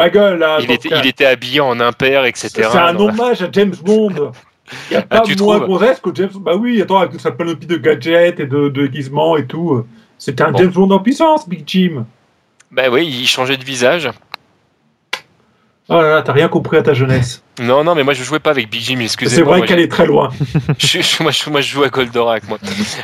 [0.60, 2.50] il, était, il était habillé en impair, etc.
[2.54, 4.32] C'est un hommage à James Bond.
[4.90, 7.66] Il n'y a ah, pas moins gonzesse que James Bah oui, attends, avec sa panoplie
[7.66, 9.84] de gadgets et de, de déguisements et tout.
[10.16, 12.06] C'était un James Bond en puissance, Big Jim.
[12.70, 14.10] Bah oui, il changeait de visage.
[15.88, 17.42] Oh là là, t'as rien compris à ta jeunesse.
[17.60, 19.54] Non, non, mais moi je jouais pas avec Big Jim, excusez-moi.
[19.54, 20.30] C'est vrai qu'elle est très loin.
[20.78, 22.58] je, moi, je, moi, je joue à Goldorak, moi.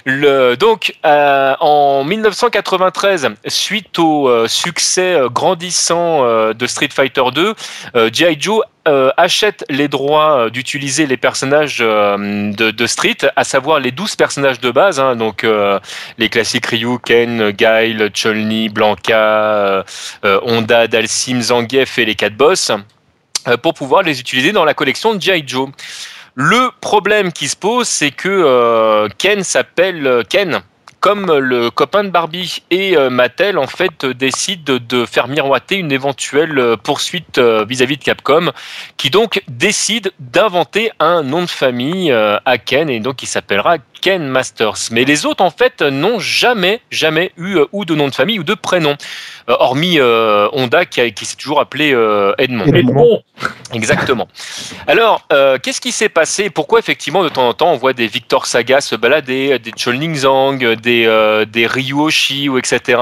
[0.07, 7.25] Le, donc, euh, en 1993, suite au euh, succès euh, grandissant euh, de Street Fighter
[7.35, 7.55] 2,
[8.13, 8.37] G.I.
[8.41, 8.63] Joe
[9.19, 14.71] achète les droits d'utiliser les personnages de, de, Street, à savoir les 12 personnages de
[14.71, 15.47] base, hein, donc
[16.17, 19.85] les classiques Ryu, Ken, Guile, Chun-Li, Blanca,
[20.25, 22.73] Honda, Dalsim, Zangief et les 4 boss.
[23.49, 25.43] Euh, pour pouvoir les utiliser dans la collection de G.I.
[25.47, 25.71] Joe.
[26.35, 30.61] Le problème qui se pose, c'est que euh, Ken s'appelle euh, Ken
[31.01, 36.77] comme le copain de Barbie et Mattel en fait décide de faire miroiter une éventuelle
[36.83, 38.51] poursuite vis-à-vis de Capcom
[38.97, 44.27] qui donc décide d'inventer un nom de famille à Ken et donc il s'appellera Ken
[44.29, 44.91] Masters.
[44.91, 48.45] Mais les autres en fait n'ont jamais jamais eu ou de nom de famille ou
[48.45, 48.97] de prénom.
[49.49, 52.67] Euh, hormis euh, Honda qui, qui s'est toujours appelé euh, Edmond.
[52.67, 53.23] Edmond.
[53.73, 54.29] Exactement.
[54.87, 55.27] Alors,
[55.63, 56.51] qu'est-ce qui s'est passé?
[56.51, 60.15] Pourquoi effectivement de temps en temps on voit des Victor Saga se balader, des Chun
[60.15, 63.01] Zhang, des des Ryuoshi ou etc.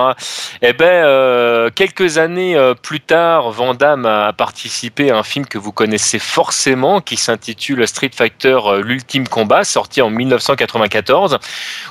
[0.63, 5.73] Eh ben, quelques années plus tard, Van Damme a participé à un film que vous
[5.73, 10.86] connaissez forcément, qui s'intitule Street Fighter l'ultime combat, sorti en 1994,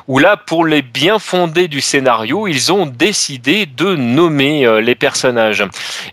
[0.08, 4.96] où là, pour les bien fondés du scénario, ils ont décidé de nommer euh, les
[4.96, 5.64] personnages.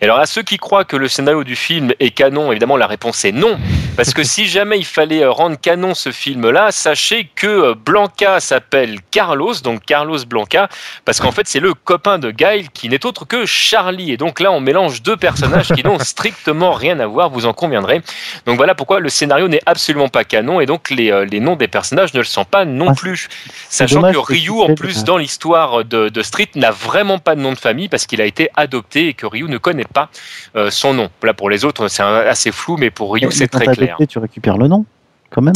[0.00, 2.86] Et alors à ceux qui croient que le scénario du film est canon, évidemment la
[2.86, 3.58] réponse est non,
[3.96, 8.40] parce que si jamais il fallait euh, rendre canon ce film-là, sachez que euh, Blanca
[8.40, 10.68] s'appelle Carlos, donc Carlos Blanca,
[11.04, 14.12] parce qu'en fait c'est le copain de Guile qui n'est autre que Charlie.
[14.12, 17.52] Et donc là on mélange deux personnages qui n'ont strictement rien à voir, vous en
[17.52, 18.00] conviendrez.
[18.46, 22.14] Donc voilà pourquoi le scénario n'est absolument pas canon et donc les noms des personnages
[22.14, 23.28] ne le sont pas non Ah, plus.
[23.68, 27.52] Sachant que Ryu en plus dans l'histoire de, de Street n'a vraiment pas de nom
[27.52, 30.08] de famille parce qu'il a été adopté et que Ryu ne connaît pas
[30.56, 31.08] euh, son nom.
[31.22, 33.88] Là pour les autres c'est assez flou mais pour Ryu c'est quand très clair.
[33.96, 34.84] adopté, tu récupères le nom,
[35.30, 35.54] quand même.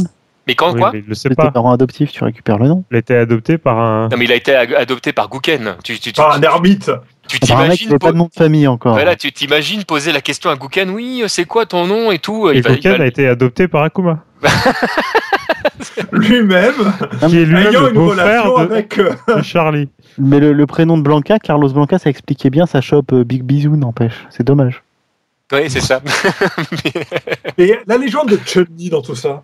[0.48, 1.50] Mais quand Oui, quoi mais il le sait pas.
[1.50, 2.84] parents adoptifs, tu récupères le nom.
[2.92, 4.08] Il a été adopté par un.
[4.08, 5.74] Non mais il a été adopté par Gouken.
[5.82, 6.88] Tu tu- tu- Par un ermite.
[7.26, 8.92] tu t'imagines pas de nom de famille encore.
[8.94, 12.48] voilà, tu t'imagines poser la question à Gouken, oui, c'est quoi ton nom et tout.
[12.48, 14.22] Et Il va- il Goken va- a été adopté par Akuma,
[16.12, 16.74] Lui-même,
[17.28, 18.98] qui est lui-même ayant le une relation de, avec.
[18.98, 19.88] euh, de Charlie.
[20.18, 23.42] Mais le, le prénom de Blanca, Carlos Blanca, ça expliquait bien sa shop euh, Big
[23.42, 24.26] Bisou, n'empêche.
[24.30, 24.82] C'est dommage.
[25.52, 26.00] Oui, c'est ça.
[27.58, 29.42] Et la légende de Chun-Li dans tout ça.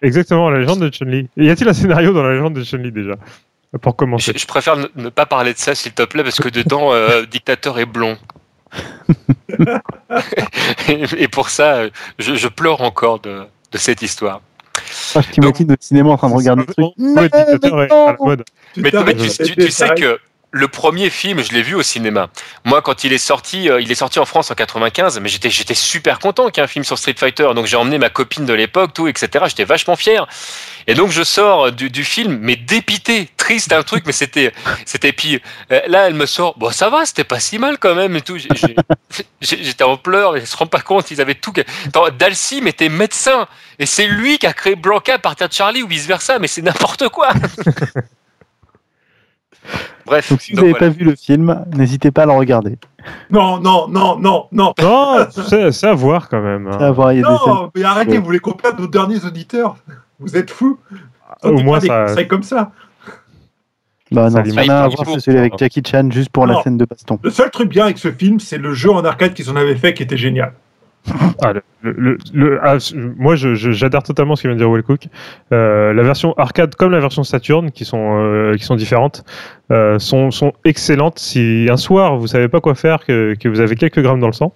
[0.00, 1.28] Exactement, la légende de Chun-Li.
[1.36, 3.14] Et Y a-t-il un scénario dans la légende de Chun-Li déjà
[3.80, 4.32] Pour commencer?
[4.34, 6.92] je, je préfère ne, ne pas parler de ça, s'il te plaît, parce que dedans,
[6.92, 8.16] euh, dictateur est blond.
[10.88, 11.84] et, et pour ça,
[12.18, 13.42] je, je pleure encore de,
[13.72, 14.40] de cette histoire.
[15.14, 16.86] Ah, je t'imagine au cinéma en train de regarder le truc.
[18.76, 20.18] Mais, tu, c'était tu- tu sais que
[20.54, 22.28] le premier film, je l'ai vu au cinéma.
[22.64, 25.74] Moi, quand il est sorti, euh, il est sorti en France en 95, mais j'étais
[25.74, 27.48] super content qu'il y ait un film sur Street Fighter.
[27.54, 29.46] Donc j'ai emmené ma copine de l'époque, tout, etc.
[29.48, 30.26] J'étais vachement fier.
[30.86, 34.52] Et donc je sors du, du film, mais dépité, triste, un truc, mais c'était
[34.84, 35.40] c'était puis
[35.70, 38.20] euh, là elle me sort, bon ça va, c'était pas si mal quand même et
[38.20, 38.36] tout.
[39.40, 41.54] J'étais en pleurs, ils se rendent pas compte, ils avaient tout.
[42.18, 43.48] Dalsim était médecin
[43.78, 46.46] et c'est lui qui a créé Blanca à partir de Charlie ou vice versa, mais
[46.46, 47.30] c'est n'importe quoi.
[50.06, 50.86] Bref, Donc si vous n'avez voilà.
[50.86, 52.78] pas vu le film, n'hésitez pas à le regarder.
[53.30, 54.74] Non, non, non, non, non.
[54.82, 56.66] Non, c'est c'est à voir quand même.
[56.66, 56.72] hein.
[56.72, 57.52] Ça va voir, il y a des scènes.
[57.54, 59.76] Non, mais arrêtez, vous voulez qu'on perde nos derniers auditeurs?
[60.18, 60.78] Vous êtes fous.
[61.42, 62.72] Au moins, ça- conseils comme ça.
[64.10, 66.76] Bah non, n'a Ah, à voir c'est celui avec Jackie Chan juste pour la scène
[66.76, 67.18] de baston.
[67.22, 69.74] Le seul truc bien avec ce film, c'est le jeu en arcade qu'ils en avaient
[69.74, 70.52] fait qui était génial.
[71.42, 72.76] Ah, le, le- le- le- ah,
[73.18, 75.08] moi, je- je- j'adhère totalement ce que vient de dire Will Cook.
[75.52, 79.24] Euh, la version arcade comme la version Saturn, qui sont, euh, qui sont différentes,
[79.72, 81.18] euh, sont, sont excellentes.
[81.18, 84.28] Si un soir vous savez pas quoi faire, que, que vous avez quelques grammes dans
[84.28, 84.52] le sang,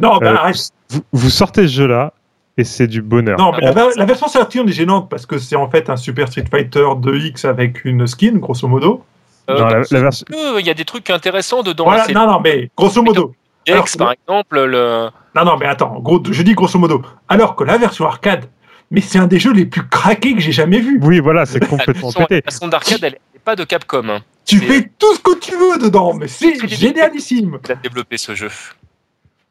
[0.00, 0.52] Non, bah, Euh,
[0.88, 2.14] vous, vous sortez ce jeu-là
[2.56, 3.38] et c'est du bonheur.
[3.38, 5.96] Non, mais la, ver- la version Saturn est gênante parce que c'est en fait un
[5.96, 9.04] Super Street Fighter 2X avec une skin, grosso modo.
[9.50, 10.24] Euh, Non, la, parce la version.
[10.30, 11.84] que Il y a des trucs intéressants dedans.
[11.84, 13.34] voilà, non, non, mais grosso modo.
[13.66, 15.08] X, par exemple, le.
[15.34, 17.02] Non, non, mais attends, gros, je dis grosso modo.
[17.28, 18.46] Alors que la version arcade,
[18.90, 20.98] mais c'est un des jeux les plus craqués que j'ai jamais vu.
[21.02, 22.34] Oui, voilà, c'est La complètement pété.
[22.36, 24.08] la version d'arcade, elle n'est pas de Capcom.
[24.08, 24.20] Hein.
[24.44, 27.58] Tu fais tout ce que tu veux dedans, mais c'est génialissime.
[27.64, 28.50] Il a développé ce jeu.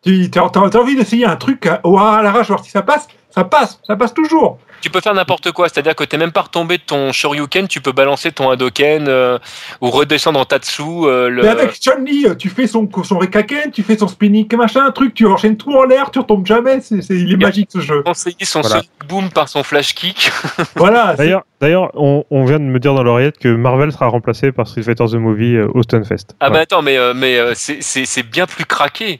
[0.03, 3.07] Tu as, envie d'essayer un truc à, au- à l'arrache, voir si ça passe.
[3.29, 4.59] Ça passe, ça passe toujours.
[4.81, 7.67] Tu peux faire n'importe quoi, c'est-à-dire que tu n'es même pas retombé de ton Shoryuken,
[7.67, 9.37] tu peux balancer ton Hadoken euh,
[9.79, 10.81] ou redescendre en Tatsu.
[10.81, 11.43] euh, le...
[11.43, 15.13] Mais avec Chun-Li, tu fais son, son Rekaken, tu fais son spinning, machin, un truc,
[15.13, 16.81] tu enchaînes tout en l'air, tu retombes jamais.
[16.81, 18.01] C'est, c'est- il est magique ce jeu.
[18.03, 18.77] conseiller son Voilà.
[18.77, 20.31] Sonic Boom par son Flash Kick.
[20.75, 21.13] Voilà.
[21.15, 24.67] D'ailleurs, d'ailleurs, on, on vient de me dire dans l'oreillette que Marvel sera remplacé par
[24.67, 26.27] Street Fighter The Movie euh, au Stunfest.
[26.39, 26.61] Ah bah Voilà.
[26.61, 29.19] attends, mais, euh, mais euh, c'est- c'est c'est bien plus craqué.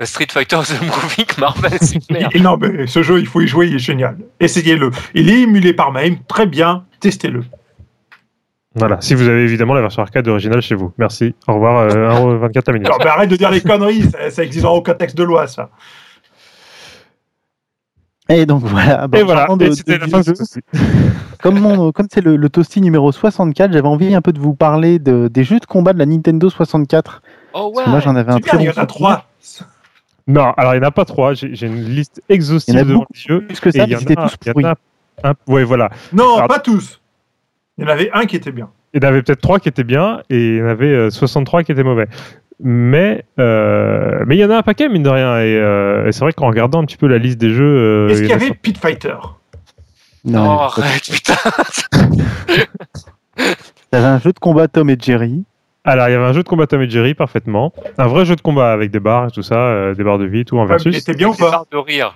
[0.00, 2.28] Street Fighter The Movie que Marvel, c'est clair.
[2.40, 4.16] Non, mais ce jeu, il faut y jouer, il est génial.
[4.40, 4.90] Essayez-le.
[5.14, 7.44] Il est émulé par MAME, très bien, testez-le.
[8.74, 10.92] Voilà, si vous avez évidemment la version arcade originale chez vous.
[10.96, 11.34] Merci.
[11.46, 11.80] Au revoir.
[11.94, 12.08] Euh,
[12.48, 12.88] 1,24 la minute.
[13.00, 15.68] Mais arrête de dire les conneries, ça, ça existe dans aucun texte de loi, ça.
[18.28, 19.08] Et donc voilà.
[19.08, 19.46] Bon, Et voilà.
[19.56, 20.32] de- Et c'était de la fin de
[21.42, 24.54] comme mon- comme c'est le, le Toasty numéro 64, j'avais envie un peu de vous
[24.54, 27.20] parler de- des jeux de combat de la Nintendo 64.
[27.52, 29.26] Oh Parce que moi j'en avais un très il bon y en a trois.
[30.26, 31.34] Non, alors il n'y en a pas trois.
[31.34, 33.44] J'ai une liste exhaustive a devant les yeux.
[33.46, 34.64] plus que Et ça, il y en a- tous il y en pourris.
[34.64, 34.74] a
[35.24, 35.90] un- Ouais, voilà.
[36.12, 37.00] Non, Alors- pas tous.
[37.78, 38.68] Il y en avait un qui était bien.
[38.94, 41.10] Il y en avait peut-être trois qui étaient bien et il y en avait euh,
[41.10, 42.06] 63 qui étaient mauvais.
[42.60, 46.12] Mais euh, mais il y en a un paquet mine de rien et, euh, et
[46.12, 48.30] c'est vrai qu'en regardant un petit peu la liste des jeux, euh, Est-ce il qu'il
[48.30, 49.16] y avait Pit Fighter?
[50.24, 51.34] Non, Oh, arrête, putain.
[53.90, 55.42] T'avais un jeu de combat Tom et Jerry.
[55.84, 57.72] Alors, il y avait un jeu de combat Tom et Jerry, parfaitement.
[57.98, 60.26] Un vrai jeu de combat avec des barres et tout ça, euh, des barres de
[60.26, 60.96] vie, tout en Il versus.
[60.96, 62.14] était bien ou Des pas barres de rire.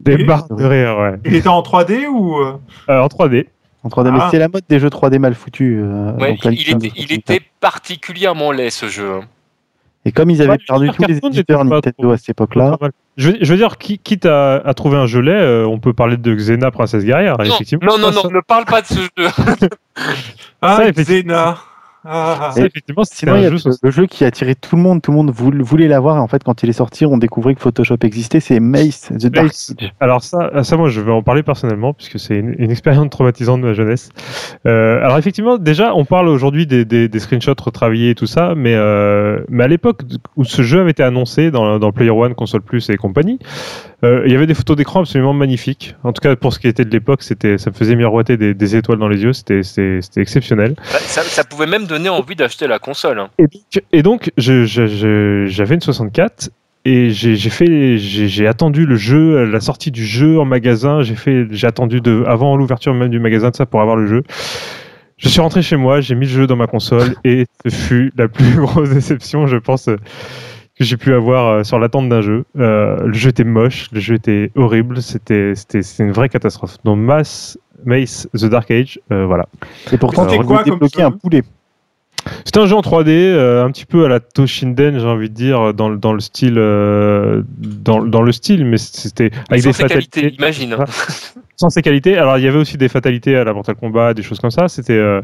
[0.00, 1.14] Des barres de rire, ouais.
[1.24, 2.36] Il était en 3D ou.
[2.38, 2.52] euh,
[2.88, 3.48] Euh, en 3D.
[3.82, 4.28] En 3D, mais Ah.
[4.30, 5.78] c'est la mode des jeux 3D mal foutus.
[5.80, 7.12] euh, Ouais, il, était, il 64.
[7.12, 9.10] était particulièrement laid ce jeu.
[9.14, 9.20] hein.
[10.04, 12.76] Et comme ils avaient Ouais, perdu tous les éditeurs Nintendo à cette époque-là.
[13.16, 15.80] Je veux, je veux dire, qui- quitte à, à trouver un jeu laid, euh, on
[15.80, 17.86] peut parler de Xena, Princesse Guerrière, Non, effectivement.
[17.90, 19.08] non, non, Ça, non, ne parle pas de ce jeu.
[20.62, 21.32] Ah, Ça, effectivement.
[21.34, 21.58] Xena.
[22.08, 23.58] Ah, effectivement, Sinon, il y a jeu.
[23.64, 26.16] le, le jeu qui a attiré tout le monde, tout le monde voulait, l'avoir.
[26.16, 28.40] Et en fait, quand il est sorti, on découvrait que Photoshop existait.
[28.40, 29.48] C'est Mace, The Dark.
[29.48, 29.90] Age.
[30.00, 33.60] Alors ça, ça moi je vais en parler personnellement puisque c'est une, une expérience traumatisante
[33.60, 34.10] de ma jeunesse.
[34.66, 38.54] Euh, alors effectivement, déjà on parle aujourd'hui des, des, des screenshots retravaillés et tout ça,
[38.56, 40.02] mais euh, mais à l'époque
[40.36, 43.38] où ce jeu avait été annoncé dans, dans Player One, Console Plus et compagnie,
[44.06, 45.94] euh, il y avait des photos d'écran absolument magnifiques.
[46.04, 48.54] En tout cas pour ce qui était de l'époque, c'était ça me faisait miroiter des,
[48.54, 50.74] des étoiles dans les yeux, c'était c'était c'était exceptionnel.
[50.76, 53.18] Bah, ça, ça pouvait même donner envie d'acheter la console.
[53.18, 53.28] hein.
[53.92, 56.50] Et donc, et j'avais une 64
[56.84, 61.66] et j'ai fait attendu le jeu la sortie du jeu en magasin j'ai fait j'ai
[61.66, 64.22] attendu de avant l'ouverture même du magasin de ça pour avoir le jeu
[65.16, 68.12] je suis rentré chez moi j'ai mis le jeu dans ma console et ce fut
[68.16, 69.88] la plus grosse déception je pense
[70.78, 74.00] que j'ai pu avoir euh, sur l'attente d'un jeu Euh, le jeu était moche le
[74.00, 79.00] jeu était horrible c'était c'était c'était une vraie catastrophe donc Mass Mace The Dark Age
[79.12, 79.46] euh, voilà
[79.92, 81.42] Et pourtant, C'était tu quoi pouvais comme débloquer jeu un poulet.
[82.44, 85.34] C'était un jeu en 3D, euh, un petit peu à la Toshinden, j'ai envie de
[85.34, 89.68] dire, dans, le- dans le style, euh, dans, dans le style, mais c'était avec Sans
[89.68, 90.20] des ses fatalités.
[90.22, 90.76] qualités, imagine.
[91.56, 92.18] Sans ses qualités.
[92.18, 94.66] Alors il y avait aussi des fatalités à la Mortal Kombat, des choses comme ça.
[94.66, 95.20] C'était euh,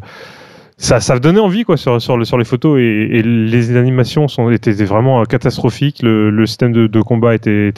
[0.83, 4.73] ça, ça donnait envie quoi sur, sur, le, sur les photos et, les animations étaient,
[4.85, 6.01] vraiment catastrophiques.
[6.03, 7.73] Le, système de, combat était,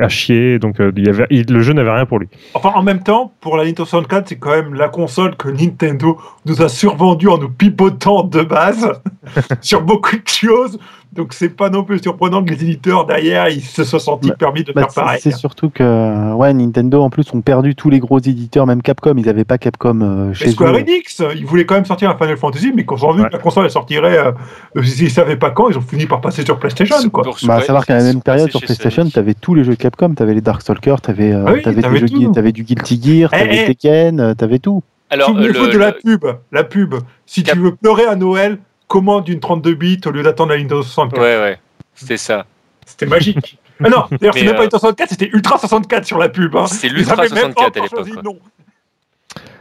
[0.00, 2.28] à chier, donc euh, le jeu n'avait rien pour lui.
[2.54, 6.18] Enfin, en même temps, pour la Nintendo 64, c'est quand même la console que Nintendo
[6.46, 8.90] nous a survendue en nous pipotant de base
[9.60, 10.78] sur beaucoup de choses.
[11.14, 14.36] Donc, c'est pas non plus surprenant que les éditeurs derrière ils se soient sentis Bah,
[14.38, 15.20] permis de Bah, faire c'est- pareil.
[15.22, 19.14] c'est surtout que ouais, Nintendo en plus ont perdu tous les gros éditeurs, même Capcom.
[19.16, 20.80] Ils n'avaient pas Capcom euh, Et chez Square eux.
[20.80, 23.28] Enix, ils voulaient quand même sortir un Final Fantasy, mais quand ils ont vu Ouais.
[23.28, 24.32] que la console elle sortirait, euh,
[24.76, 26.96] ils savaient pas quand, ils ont fini par passer sur PlayStation.
[27.10, 27.24] Quoi.
[27.44, 29.76] Bah, à savoir qu'à la ils même période sur PlayStation, tu avais tous les jeux
[29.76, 31.62] Capcom, tu avais les Darkstalkers, tu avais, Ah oui,
[31.98, 32.32] jeux, tout.
[32.32, 33.66] t'avais du Guilty Gear, tu Eh, avais eh.
[33.66, 34.82] Tekken, tu avais tout.
[35.10, 36.94] Alors, Souvenez-vous le- de la pub, la pub.
[37.24, 38.58] Si Cap- tu veux pleurer à Noël,
[38.88, 41.20] commande une 32 bits au lieu d'attendre la Nintendo 64.
[41.20, 41.58] Ouais, ouais,
[41.94, 42.46] c'était ça.
[42.84, 43.58] C'était magique.
[43.84, 46.56] Ah non, d'ailleurs, c'est même pas euh, Nintendo 64, c'était Ultra 64 sur la pub.
[46.56, 46.66] Hein.
[46.66, 47.90] C'est l'Ultra avaient même pas 64 à l'époque.
[47.90, 48.22] choisi quoi.
[48.22, 48.38] le nom.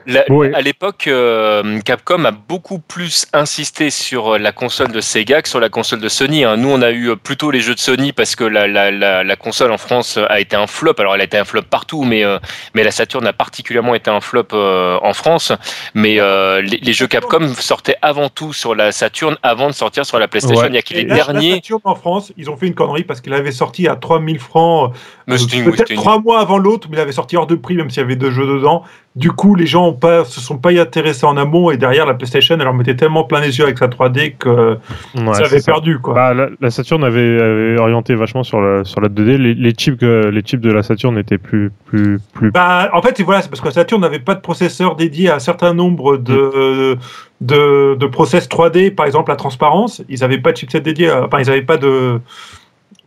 [0.07, 0.23] La-.
[0.55, 5.49] À l'époque, euh, Capcom a beaucoup plus insisté sur euh, la console de Sega que
[5.49, 6.45] sur la console de Sony.
[6.45, 6.55] hein.
[6.57, 9.23] Nous, on a eu euh, plutôt les jeux de Sony parce que la, la, la,
[9.25, 10.93] la console en France a été un flop.
[10.99, 12.39] Alors, elle a été un flop partout, mais, euh,
[12.73, 15.51] mais la Saturn a particulièrement été un flop euh, en France.
[15.93, 20.05] Mais euh, les, les jeux Capcom sortaient avant tout sur la Saturn avant de sortir
[20.05, 20.61] sur la PlayStation.
[20.61, 20.69] Ouais.
[20.69, 21.55] Il y a que les là, la derniers.
[21.55, 24.93] Saturn en France, ils ont fait une connerie parce qu'il avait sorti à 3000 francs,
[25.29, 28.01] euh, peut-être trois mois avant l'autre, mais il avait sorti hors de prix, même s'il
[28.01, 28.83] y avait deux jeux dedans.
[29.17, 32.05] Du coup, les gens ont pas, se sont pas y intéressés en amont et derrière,
[32.05, 34.77] la PlayStation, elle leur mettait tellement plein les yeux avec sa 3D que
[35.15, 35.71] Ouais, ça avait ça.
[35.73, 35.99] perdu.
[35.99, 36.13] Quoi.
[36.13, 39.37] Bah, la, la Saturn avait, avait orienté vachement sur la, sur la 2D.
[39.37, 42.51] Les, les chips, que- les chips de la Saturn étaient plus, plus, plus.
[42.51, 45.29] Bah, en fait, c'est- voilà, c'est parce que la Saturn n'avait pas de processeur dédié
[45.29, 46.23] à un certain nombre Mm.
[46.23, 46.97] de,
[47.41, 50.01] de, de process 3D, par exemple la transparence.
[50.09, 52.19] Ils n'avaient pas de chipset dédié, à- enfin, ils n'avaient pas de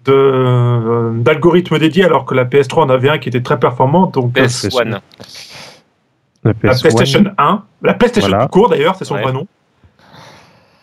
[0.07, 4.07] de, euh, d'algorithme dédié alors que la PS3 en avait un qui était très performant
[4.07, 4.99] donc euh, PS1.
[6.45, 6.81] La la PS1.
[6.81, 8.45] PlayStation 1 la PlayStation Voilà.
[8.45, 9.23] tout court d'ailleurs c'est son Ouais.
[9.23, 9.47] vrai nom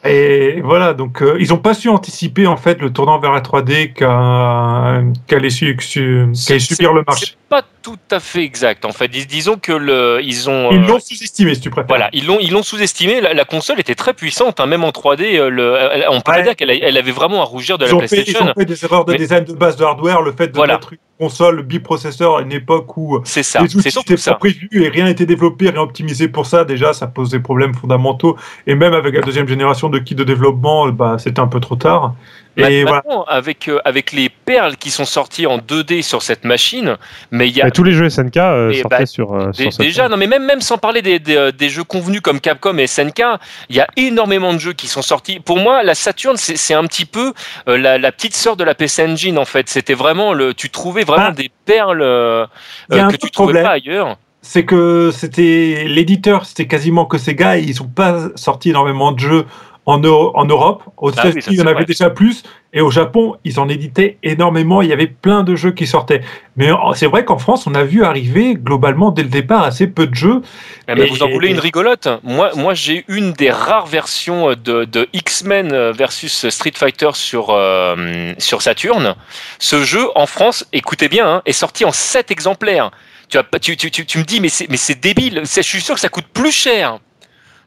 [0.05, 3.41] et voilà donc euh, ils n'ont pas su anticiper en fait le tournant vers la
[3.41, 8.83] 3D qu'a- qu'allait su- qu'allait subir le marché C'est pas tout à fait exact.
[8.83, 10.69] En fait, Dis- disons que le, ils ont.
[10.71, 13.21] ils euh, l'ont sous-estimé si tu préfères Voilà, ils l'ont ils l'ont sous-estimé.
[13.21, 15.37] La, la console était très puissante, hein, même en 3D.
[15.39, 16.43] euh, le, elle- on peut Ouais.
[16.43, 18.51] dire qu'elle elle avait vraiment à rougir de ils la ont, fait, ils PlayStation.
[18.51, 20.73] ont fait des erreurs de Mais- design de base de hardware, le fait de Voilà.
[20.73, 23.61] mettre une console biprocesseur à une époque où C'est ça.
[23.61, 24.33] les C'est outils n'étaient pas ça.
[24.35, 26.65] prévus et rien n'était développé, rien optimisé pour ça.
[26.65, 28.35] Déjà, ça pose des problèmes fondamentaux.
[28.67, 31.75] Et même avec la deuxième génération de kits de développement, bah, c'était un peu trop
[31.75, 32.13] tard.
[32.59, 33.03] Et voilà.
[33.05, 36.97] Maintenant, avec euh, avec les perles qui sont sorties en 2D sur cette machine,
[37.29, 39.51] mais il y a Mais tous les jeux SNK euh, sortaient bah, sur, euh.
[39.77, 42.75] Déjà, non, mais même, même sans parler des, des, euh, des jeux convenus comme Capcom
[42.79, 43.21] et SNK,
[43.69, 45.39] il y a énormément de jeux qui sont sortis.
[45.39, 47.31] Pour moi, la Saturn, c'est c'est un petit peu
[47.67, 49.69] euh, la, la petite sœur de la PC Engine, en fait.
[49.69, 51.33] C'était vraiment le, tu trouvais vraiment Ah.
[51.33, 52.47] des perles euh,
[52.91, 53.65] euh, que tu trouvais problème.
[53.65, 54.17] pas ailleurs.
[54.41, 59.19] c'est que c'était l'éditeur, c'était quasiment que Sega et ils n'ont pas sorti énormément de
[59.19, 59.45] jeux
[59.87, 60.83] en, Eu- en Europe.
[60.97, 62.43] Aux Ah États-Unis, il y en avait déjà plus.
[62.73, 64.81] Et au Japon, ils en éditaient énormément.
[64.81, 66.21] Il y avait plein de jeux qui sortaient.
[66.57, 70.05] Mais c'est vrai qu'en France, on a vu arriver globalement dès le départ assez peu
[70.05, 70.41] de jeux.
[70.87, 74.49] Ah, Mais Et- vous en voulez une rigolote Moi, moi j'ai une des rares versions
[74.49, 79.15] de, de X-Men versus Street Fighter sur, euh, sur Saturn.
[79.57, 82.91] Ce jeu, en France, écoutez bien, hein, est sorti en 7 exemplaires.
[83.29, 85.41] Tu, as, tu, tu, me dis, mais c'est, débile.
[85.45, 86.99] Je suis sûr que ça coûte plus cher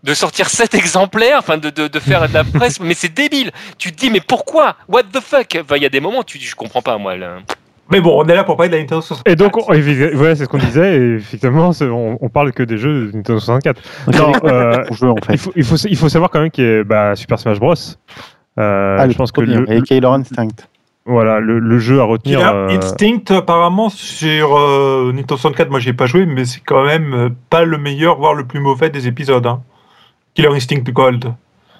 [0.03, 3.51] de sortir 7 exemplaires, enfin de, de, de faire de la presse, mais c'est débile.
[3.79, 4.77] Tu te dis, mais pourquoi?
[4.89, 5.59] What the fuck?
[5.63, 7.17] Enfin, Il y a des moments, tu dis, je comprends pas, moi.
[7.17, 7.39] là.
[7.93, 9.31] Mais bon, on est là pour parler de la Nintendo 64.
[9.33, 10.97] Et donc, on- voilà, c'est ce qu'on disait.
[10.97, 13.83] Et effectivement, on, on parle que des jeux de Nintendo 64.
[14.17, 15.33] Non, euh, Bon jeu en fait.
[15.33, 17.59] il, faut, il, faut, il faut savoir quand même qu'il y a bah, Super Smash
[17.59, 17.75] Bros.
[18.59, 20.49] Euh, Ah, le je pense que le, et Killer Instinct.
[21.05, 22.39] voilà, le, le jeu à retenir.
[22.39, 26.85] Killer euh, Instinct, apparemment, sur euh, Nintendo 64, moi j'ai pas joué, mais c'est quand
[26.85, 29.47] même pas le meilleur, voire le plus mauvais des épisodes.
[29.47, 29.63] hein.
[30.43, 31.35] Killer Instinct Gold.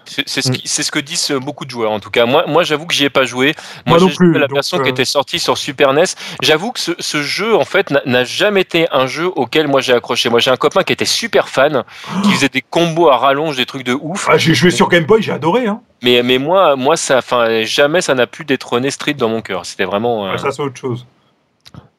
[0.07, 2.25] C'est c'est ce, c'est ce que disent euh, beaucoup de joueurs en tout cas.
[2.27, 3.55] Moi, moi j'avoue que j'y ai pas joué.
[3.87, 6.05] Moi, Moi non j'ai joué la version qui euh, était sortie sur Super NES.
[6.43, 9.93] J'avoue que ce, ce jeu en fait n'a- jamais été un jeu auquel moi j'ai
[9.93, 10.29] accroché.
[10.31, 11.85] Moi j'ai un copain qui était super fan,
[12.25, 14.27] qui faisait des combos à rallonge, des trucs de ouf.
[14.29, 15.67] Ah, j'ai joué sur Game Boy, j'ai adoré.
[15.69, 15.81] Hein.
[16.03, 19.65] Mais, mais moi, moi ça, enfin, jamais ça n'a pu détrôner Street dans mon cœur.
[19.67, 20.27] C'était vraiment.
[20.27, 21.07] euh, Ah, Ça, c'est autre chose.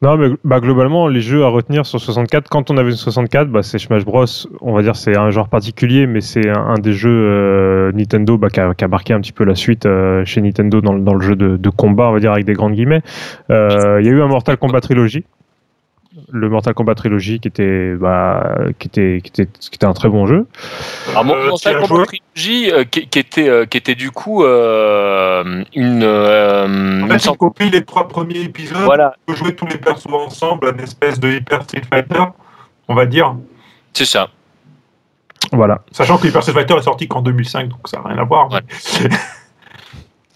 [0.01, 3.49] Non, mais bah, globalement, les jeux à retenir sur 64, quand on avait une 64,
[3.49, 4.25] bah, c'est Smash Bros.
[4.61, 8.49] On va dire c'est un genre particulier, mais c'est un, des jeux euh, Nintendo bah,
[8.49, 11.55] qui, a, marqué un petit peu la suite euh, chez Nintendo dans, le- jeu de,
[11.55, 13.03] de combat, on va dire avec des grandes guillemets.
[13.51, 15.23] Euh, Il y a eu un Mortal Kombat Trilogy.
[16.31, 20.09] Le Mortal Kombat Trilogy qui était, bah, qui était, qui était, qui était un très
[20.09, 20.45] bon jeu.
[21.11, 23.95] Alors, mon Euh, Mortal tu as Kombat Trilogy, euh, qui, qui était, euh, qui était
[23.95, 26.65] du coup euh, une, euh,
[27.01, 29.77] En une fait, sorte- copies les trois premiers épisodes, Voilà, tu peux jouer tous les
[29.77, 32.23] persos ensemble, une espèce de Hyper Street Fighter,
[32.89, 33.35] on va dire.
[33.93, 34.27] c'est ça.
[35.53, 35.81] Voilà.
[35.91, 38.51] Sachant que Hyper Street Fighter est sorti qu'en 2005, donc ça n'a rien à voir.
[38.51, 38.59] Ouais.
[39.03, 39.09] mais-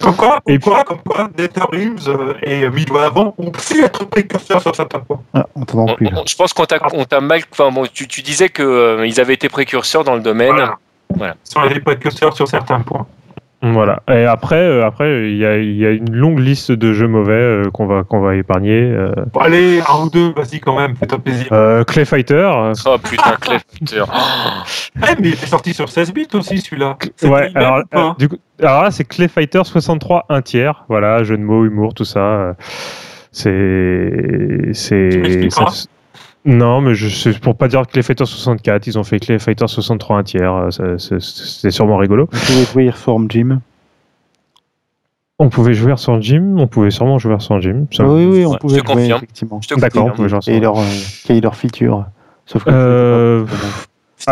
[0.01, 4.61] comme quoi, Et quoi, comme quoi, NetherRealms euh, et Midway avant ont pu être précurseurs
[4.61, 5.21] sur certains points.
[5.33, 6.09] Ah, on t'entend On- plus.
[6.15, 7.41] on- je pense qu'on t'a, on t'a mal.
[7.51, 10.49] Enfin, bon, tu, tu disais que euh, ils avaient été précurseurs dans le domaine.
[10.51, 10.75] Voilà.
[11.15, 11.35] Voilà.
[11.45, 13.05] Ils sont les précurseurs sur certains points.
[13.73, 14.03] Voilà.
[14.07, 17.07] Et après, euh, après, il y a, il y a une longue liste de jeux
[17.07, 18.79] mauvais euh, qu'on va, qu'on va épargner.
[18.79, 21.47] Euh, Bon, allez, un ou deux, vas-y quand même, fais-toi plaisir.
[21.51, 22.47] euh, Clay Fighter.
[22.85, 24.03] Oh putain, Clay Fighter.
[24.97, 26.97] Eh, mais il est sorti sur 16 bits aussi celui-là.
[27.23, 30.85] Ouais, alors, euh, du coup, alors là, c'est Clay Fighter 63 un tiers.
[30.87, 32.55] Voilà, jeu de mots, humour, tout ça.
[33.31, 34.69] C'est.
[34.73, 35.49] C'est.
[36.45, 39.67] Non, mais je c'est pour pas dire Clay Fighter 64, ils ont fait Clay Fighter
[39.67, 40.69] 63 un tiers.
[40.79, 42.29] euh, C'est sûrement rigolo.
[42.31, 43.59] Vous pouvez jouer Earthworm Jim.
[45.39, 47.87] On pouvait jouer sur Jim, on pouvait sûrement jouer sur Jim.
[47.91, 49.17] ça- oui, oui, on Ouais, pouvait je te jouer, confirme.
[49.17, 49.59] effectivement.
[49.61, 50.15] Je te D'accord, on confirme.
[50.15, 50.83] pouvait jouer sur Et leur, euh,
[51.25, 52.05] Killer Feature.
[52.45, 53.57] Sauf que Euh, C'était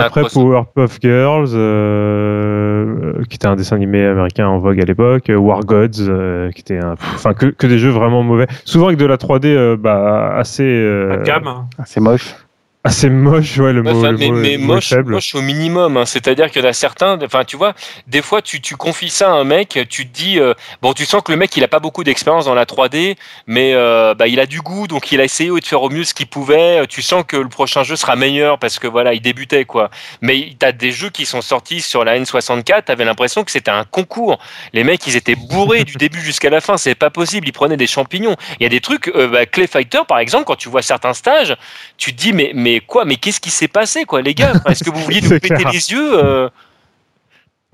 [0.06, 5.30] Après cross- Powerpuff Girls, euh, qui était un dessin animé américain en vogue à l'époque,
[5.30, 8.88] euh, War Gods, euh, qui était un, enfin que, que des jeux vraiment mauvais, souvent
[8.88, 12.43] avec de la 3D euh, bah, assez euh, La gamme.
[12.86, 13.58] Ah, c'est moche.
[13.60, 15.14] ouais le Ouais, mot, enfin, le mais, mot- mais le mot moche, faible.
[15.14, 15.96] moche au minimum.
[15.96, 16.06] hein.
[16.06, 17.74] C'est-à-dire qu'il y en a certains, enfin tu vois,
[18.08, 21.06] des fois tu, tu confies ça à un mec, tu te dis, euh, bon tu
[21.06, 23.16] sens que le mec il a pas beaucoup d'expérience dans la 3D,
[23.48, 26.04] mais euh, bah, il a du goût, donc il a essayé de faire au mieux
[26.04, 26.86] ce qu'il pouvait.
[26.88, 29.90] Tu sens que le prochain jeu sera meilleur parce que voilà, il débutait quoi.
[30.22, 33.52] Mais tu as des jeux qui sont sortis sur la N64, tu avais l'impression que
[33.52, 34.40] c'était un concours.
[34.74, 37.78] Les mecs ils étaient bourrés du début jusqu'à la fin, c'est pas possible, ils prenaient
[37.78, 38.36] des champignons.
[38.60, 41.14] Il y a des trucs, euh, bah, Clay Fighter par exemple, quand tu vois certains
[41.14, 41.56] stages,
[41.98, 44.54] tu te dis mais mais quoi mais qu'est-ce qui s'est passé quoi les gars?
[44.56, 45.72] Enfin, est-ce que vous vouliez nous péter clair.
[45.72, 46.50] les yeux euh?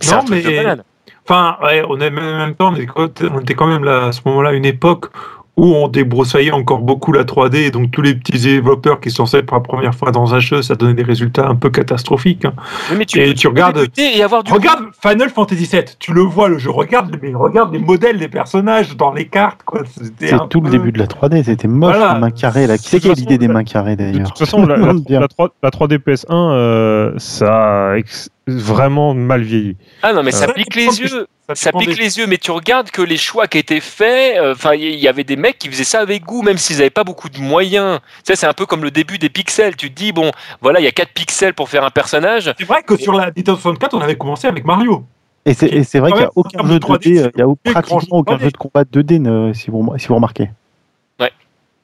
[0.10, 0.84] Non, mais- malade.
[1.28, 2.76] Enfin, ouais, on est, en même temps, on
[3.06, 5.12] était, on était quand même là, à ce moment-là, à une époque
[5.58, 9.26] où on débroussaillait encore beaucoup la 3D, et donc tous les petits développeurs qui sont
[9.26, 12.46] sortis pour la première fois dans un jeu, ça donnait des résultats un peu catastrophiques.
[12.46, 12.54] hein.
[12.92, 16.14] Oui, mais tu, et tu regardes- débuter et avoir du Regarde Final Fantasy VII, tu
[16.14, 19.82] le vois le jeu, regarde, mais regarde les modèles des personnages dans les cartes, quoi.
[19.86, 21.44] C'était C'est tout le début de la 3D.
[21.44, 22.14] C'était moche, Voilà.
[22.14, 22.66] les mains carrées.
[22.68, 22.78] Là.
[22.78, 24.28] Qui De c'est qui a toute l'idée des mains carrées De d'ailleurs?
[24.30, 25.20] toute façon, la, la, Bien.
[25.20, 29.76] la 3, la 3D PS1, euh, ça a ex- vraiment mal vieilli.
[30.04, 31.28] Ah non mais ça Euh, pique les yeux.
[31.56, 34.54] Ça pique des- les yeux, mais tu regardes que les choix qui étaient faits, euh,
[34.54, 37.04] enfin, il y avait des mecs qui faisaient ça avec goût, même s'ils n'avaient pas
[37.04, 38.00] beaucoup de moyens.
[38.18, 39.76] Tu sais, c'est un peu comme le début des pixels.
[39.76, 40.30] Tu te dis, bon,
[40.62, 42.54] voilà, il y a 4 pixels pour faire un personnage.
[42.58, 45.04] C'est vrai que sur la Nintendo 64, on avait commencé avec Mario.
[45.46, 47.72] Et c'est vrai qu'il n'y a aucun jeu de 2D, 3D, euh, il n'y a
[47.74, 48.44] pratiquement aucun 3D.
[48.44, 50.52] jeu de combat 2D ne- si, vous, si vous remarquez.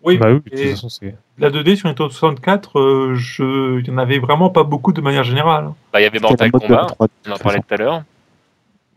[0.06, 1.16] Oui, Bah oui, de toute et façon, c'est.
[1.39, 3.80] la 2D sur Nintendo 64, euh, je...
[3.80, 5.72] il n'y en avait vraiment pas beaucoup de manière générale.
[5.91, 7.08] Bah, il y avait Mortal Kombat, 3D.
[7.28, 8.03] on en parlait tout à l'heure.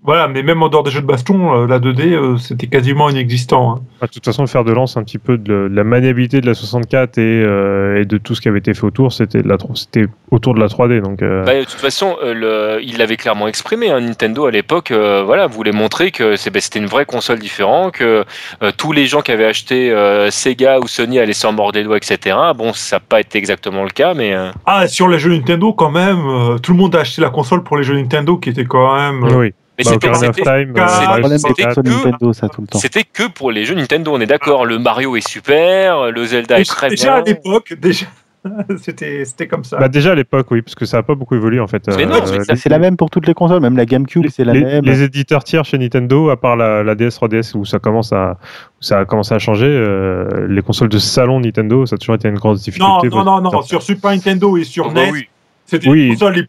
[0.04, 3.10] Voilà, mais même en dehors des jeux de baston, euh, la 2D, euh, c'était quasiment
[3.10, 3.72] inexistant.
[3.72, 3.80] hein.
[4.00, 6.46] Ah, De toute façon, le fer de lance un petit peu de, la maniabilité de
[6.46, 9.48] la 64 et, euh, et de tout ce qui avait été fait autour, c'était de
[9.48, 11.00] la tro- c'était autour de la 3D.
[11.02, 13.90] Donc, euh, Bah, de toute façon, euh, le- il l'avait clairement exprimé.
[13.90, 17.40] hein, Nintendo à l'époque, euh, voilà, voulait montrer que c'est- bah, c'était une vraie console
[17.40, 18.24] différente, que
[18.62, 21.84] euh, tous les gens qui avaient acheté euh, Sega ou Sony allaient s'en mordre les
[21.84, 22.36] doigts, etc.
[22.56, 25.72] Bon, ça n'a pas été exactement le cas, mais euh, Ah, sur les jeux Nintendo,
[25.72, 28.48] quand même, euh, tout le monde a acheté la console pour les jeux Nintendo qui
[28.50, 29.24] étaient quand même.
[29.24, 29.52] euh, oui.
[29.78, 31.62] Mais Bah, c'était- Ocarina of c'était Time, c'est- euh, c'est- Le Mario problème des c'était
[31.62, 32.18] 64.
[32.18, 33.04] consoles que- c'était
[33.34, 34.12] pour les jeux Nintendo.
[34.14, 34.66] On est d'accord.
[34.66, 37.34] Le Mario est super, le Zelda est déjà très déjà à bien.
[37.34, 38.06] l'époque, déjà,
[38.80, 39.78] c'était c'était comme ça.
[39.78, 41.82] Bah déjà à l'époque, oui, parce que ça n'a pas beaucoup évolué en fait.
[41.96, 44.44] Mais non, mais ça- C'est la même pour toutes les consoles, même la GameCube, c'est
[44.44, 44.84] la les, même.
[44.84, 48.38] les éditeurs tiers chez Nintendo, à part la, la DS 3DS où ça commence à
[48.80, 52.14] où ça a commencé à changer, euh, les consoles de salon Nintendo, ça a toujours
[52.14, 53.08] été une grande difficulté.
[53.10, 55.28] non, non, non, sur Super Nintendo et sur Oh, bah NES, oui.
[55.68, 56.08] C'était Oui.
[56.08, 56.44] les je,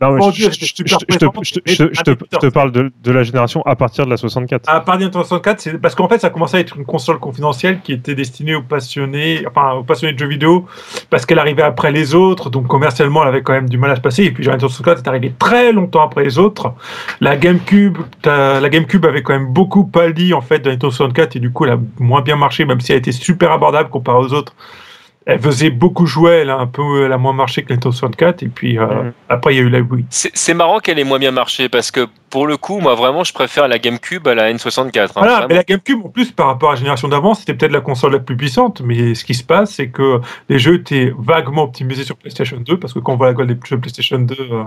[2.40, 4.70] te, parle de, de la génération à partir de la 64.
[4.70, 7.82] À partir de 64, c'est parce qu'en fait, ça commençait à être une console confidentielle
[7.84, 10.68] qui était destinée aux passionnés, enfin aux passionnés de jeux vidéo,
[11.10, 13.98] parce qu'elle arrivait après les autres, donc commercialement, elle avait quand même du mal à
[13.98, 14.24] se passer.
[14.24, 16.72] Et puis, la Nintendo 64 est arrivée très longtemps après les autres.
[17.20, 21.36] La GameCube, la GameCube avait quand même beaucoup pâli en fait de la Nintendo 64
[21.36, 24.20] et du coup, elle a moins bien marché, même si elle était super abordable comparée
[24.20, 24.56] aux autres.
[25.26, 27.92] Elle faisait beaucoup jouer, elle a un peu, elle a moins marché que la Nintendo
[27.94, 28.42] 64.
[28.42, 29.14] Et puis euh, Mhm.
[29.30, 30.06] après, il y a eu la Wii.
[30.10, 33.34] C'est marrant qu'elle ait moins bien marché parce que pour le coup, moi vraiment, je
[33.34, 35.10] préfère la GameCube à la N64.
[35.10, 37.72] hein, Voilà, mais la GameCube, en plus, par rapport à la génération d'avant, c'était peut-être
[37.72, 41.14] la console la plus puissante, mais ce qui se passe, c'est que les jeux étaient
[41.18, 44.18] vaguement optimisés sur PlayStation 2, parce que quand on voit la gueule des jeux PlayStation
[44.20, 44.64] 2, euh,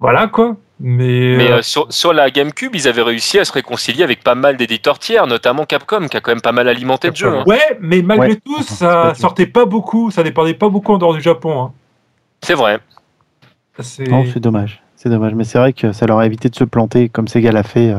[0.00, 0.56] voilà quoi.
[0.78, 4.22] Mais, Mais euh, euh, sur, sur la GameCube, ils avaient réussi à se réconcilier avec
[4.22, 7.30] pas mal d'éditeurs tiers, notamment Capcom, qui a quand même pas mal alimenté le jeu.
[7.32, 7.44] Capcom, hein.
[7.54, 8.36] ouais, mais malgré Ouais.
[8.44, 11.62] tout, ça sortait pas beaucoup, ça dépendait pas beaucoup en dehors du Japon.
[11.62, 11.72] hein.
[12.42, 12.78] C'est vrai.
[14.08, 14.82] Non, c'est dommage.
[14.96, 15.34] C'est dommage.
[15.34, 17.90] Mais c'est vrai que ça leur a évité de se planter comme Sega l'a fait,
[17.92, 17.98] euh,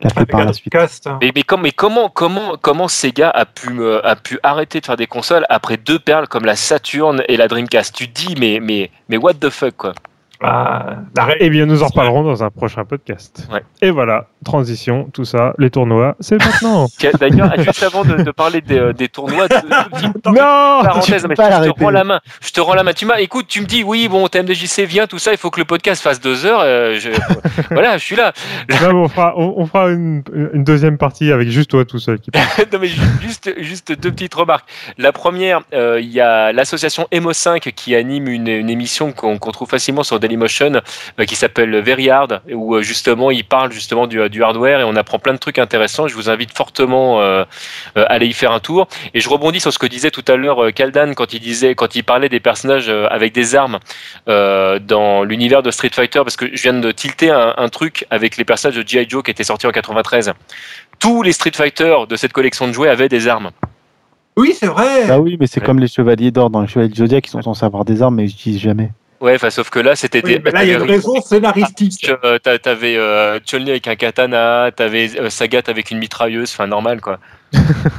[0.00, 0.72] l'a fait par la suite.
[0.72, 1.18] Dreamcast, hein.
[1.22, 4.86] Mais, mais, com- mais comment, comment, comment Sega a pu, euh, a pu arrêter de
[4.86, 7.94] faire des consoles après deux perles comme la Saturn et la Dreamcast?
[7.94, 9.92] Tu te dis, mais, mais, mais what the fuck, quoi.
[10.42, 13.48] Ah, la ré- Eh bien, nous en reparlerons dans un prochain podcast.
[13.52, 13.62] Ouais.
[13.82, 16.86] Et voilà, transition, tout ça, les tournois, c'est maintenant.
[17.20, 19.64] D'ailleurs, juste avant de, de parler des, euh, des tournois, petites
[20.26, 22.20] non mais pas je, te rends la main.
[22.42, 22.92] Je te rends la main.
[22.92, 25.60] Tu m'as, écoute, tu me dis, oui, bon, TMDJC vient, tout ça, il faut que
[25.60, 26.60] le podcast fasse deux heures.
[26.62, 27.10] euh, je-
[27.70, 28.32] voilà, je suis là.
[28.82, 30.22] Non, on fera, on, on fera une,
[30.52, 32.18] une deuxième partie avec juste toi tout seul.
[32.72, 34.68] Non, mais ju- juste, juste deux petites remarques.
[34.98, 39.52] La première, euh, il y a l'association Emo5 qui anime une, une émission qu'on qu'on
[39.52, 40.80] trouve facilement sur Dailymotion
[41.20, 44.84] euh, qui s'appelle Very Hard, où euh, justement ils parlent justement du, du hardware et
[44.84, 46.08] on apprend plein de trucs intéressants.
[46.08, 47.44] Je vous invite fortement euh,
[47.96, 48.88] euh, à aller y faire un tour.
[49.14, 51.74] Et je rebondis sur ce que disait tout à l'heure euh, Kaldan quand il disait,
[51.74, 53.78] quand il parlait des personnages euh, avec des armes
[54.28, 58.06] euh, dans l'univers de Street Fighter, parce que je viens de tilter un, un truc
[58.10, 59.06] avec les personnages de G.I.
[59.08, 60.32] Joe qui étaient sortis en 93
[60.98, 63.50] tous les Street Fighter de cette collection de jouets avaient des armes.
[64.38, 65.06] Oui, c'est vrai.
[65.06, 65.66] Bah oui, mais c'est Ouais.
[65.66, 68.14] comme les chevaliers d'or dans les chevaliers de Zodiac qui sont censés avoir des armes,
[68.16, 68.90] mais ils n'utilisent jamais.
[69.20, 70.50] Ouais, sauf que là, c'était Oui, des.
[70.50, 72.10] là, il y a une raison scénaristique.
[72.24, 76.66] Euh, t'a- T'avais euh, Chun-Li avec un katana, t'avais euh, Sagat avec une mitrailleuse, enfin
[76.66, 77.18] normal quoi.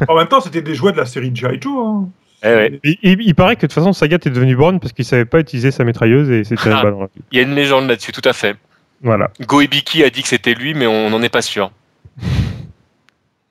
[0.07, 1.59] En même temps, c'était des jouets de la série G.I.
[1.59, 1.73] Joe.
[1.87, 2.09] hein.
[2.43, 2.79] Eh ouais.
[2.83, 5.25] Il, il- il paraît que de toute façon, Sagat est devenu borgne parce qu'il savait
[5.25, 6.83] pas utiliser sa mitrailleuse et c'était Ah.
[6.85, 7.07] vie.
[7.31, 8.55] Il y a une légende là-dessus, tout à fait.
[9.01, 9.31] Voilà.
[9.41, 11.71] Goebiki a dit que c'était lui, mais on n'en est pas sûr.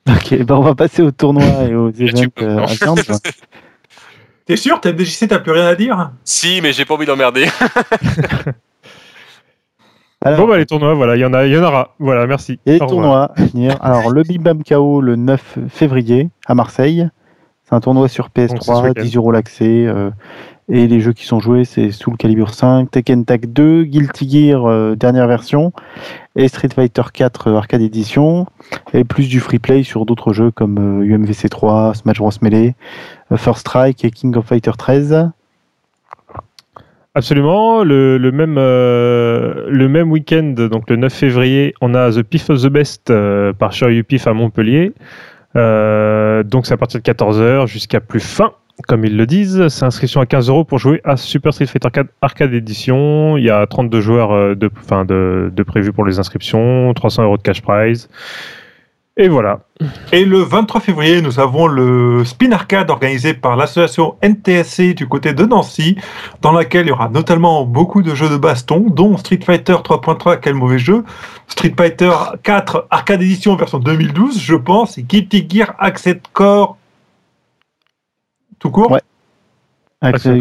[0.09, 2.63] Ok, bah on va passer au tournoi et aux tu events peux, euh, non.
[2.63, 2.99] à viande.
[4.47, 6.11] T'es sûr, TMDJC, t'as plus rien à dire?
[6.23, 7.47] Si, mais j'ai pas envie d'emmerder.
[10.21, 11.93] Alors, Bon, bah, les tournois, voilà, il y en a, il y en aura.
[11.99, 12.57] Voilà, merci.
[12.65, 13.77] Et les tournois à venir.
[13.81, 17.09] Alors, le Bim Bam KO le 9 février à Marseille.
[17.67, 19.01] C'est un tournoi sur Donc, c'est ce PS3, week-end.
[19.03, 19.85] 10 euros l'accès.
[19.87, 20.09] euh,
[20.69, 24.65] et les jeux qui sont joués, c'est Soul Calibur 5, Tekken Tag 2, Guilty Gear
[24.65, 25.71] euh, dernière version,
[26.35, 28.47] et Street Fighter 4 euh, Arcade Edition,
[28.93, 32.75] et plus du free play sur d'autres jeux comme UMVC 3, Smash Bros Melee,
[33.35, 35.29] First Strike et King of Fighter 13.
[37.17, 37.83] Absolument.
[37.83, 42.51] Le, le même, euh, le même week-end, donc le 9 février, on a The Pif
[42.51, 44.93] of the Best euh, par Shiryu Pif à Montpellier.
[45.55, 48.53] Euh, donc c'est à partir de 14h jusqu'à plus fin,
[48.87, 49.67] comme ils le disent.
[49.69, 53.37] C'est inscription à 15 euros pour jouer à Super Street Fighter 4 Arcade Edition.
[53.37, 57.23] Il y a 32 joueurs euh, de, enfin, de, de prévus pour les inscriptions, 300
[57.23, 58.09] euros de cash prize.
[59.19, 59.61] Et voilà.
[60.11, 65.33] Et le 23 février, nous avons le Spin Arcade organisé par l'association NTSC du côté
[65.33, 65.97] de Nancy,
[66.41, 70.39] dans laquelle il y aura notamment beaucoup de jeux de baston, dont Street Fighter 3.3,
[70.39, 71.03] quel mauvais jeu,
[71.47, 72.11] Street Fighter
[72.43, 76.77] 4 Arcade Edition version 2012, je pense, et Guilty Gear Accent Core
[78.59, 78.91] tout court.
[78.91, 79.01] Ouais.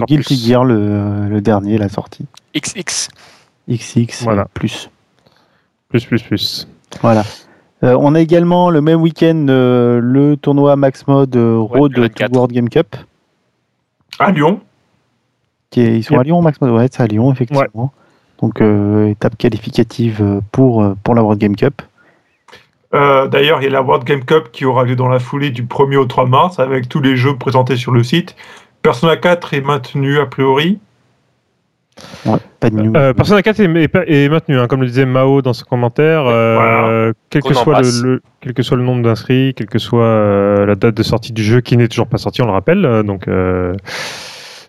[0.06, 0.46] Guilty plus.
[0.46, 2.26] Gear, le, le dernier, la sortie.
[2.54, 3.08] XX.
[3.68, 4.46] XX Voilà.
[4.52, 4.90] plus.
[5.88, 6.68] Plus, plus, plus.
[7.00, 7.24] Voilà.
[7.84, 12.08] Euh, on a également le même week-end euh, le tournoi Max Mode euh, Road le
[12.08, 12.32] to 24.
[12.34, 12.96] World Game Cup.
[14.18, 14.60] À Lyon.
[15.70, 16.20] Qui est- ils sont Yep.
[16.20, 17.92] à Lyon, Max Mode Ouais, c'est à Lyon, effectivement.
[18.40, 21.82] Donc, euh, étape qualificative pour, pour la World Game Cup.
[22.94, 25.50] Euh, D'ailleurs, il y a la World Game Cup qui aura lieu dans la foulée
[25.50, 28.36] du 1er au 3 mars, avec tous les jeux présentés sur le site.
[28.82, 30.78] Persona 4 est maintenu a priori.
[32.26, 32.92] Ouais, pas de news.
[32.96, 36.24] Euh, Persona 4 est, est- est maintenu, hein, comme le disait Mao dans son commentaire.
[36.26, 40.02] euh, quel, que soit le, le- quel que soit le nombre d'inscrits, quelle que soit
[40.04, 43.02] euh, la date de sortie du jeu, qui n'est toujours pas sorti, on le rappelle.
[43.04, 43.72] donc, euh,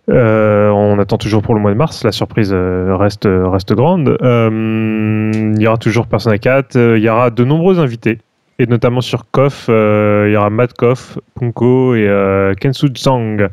[0.10, 2.06] Euh, on attend toujours pour le mois de mars.
[2.06, 4.18] La surprise euh, reste, reste grande.
[4.22, 6.78] Euh, il y aura toujours Persona 4.
[6.78, 8.20] euh, il y aura de nombreux invités.
[8.60, 13.50] Et notamment sur KOF, euh, il y aura Matt Koff, Punko et euh, Kensu Zhang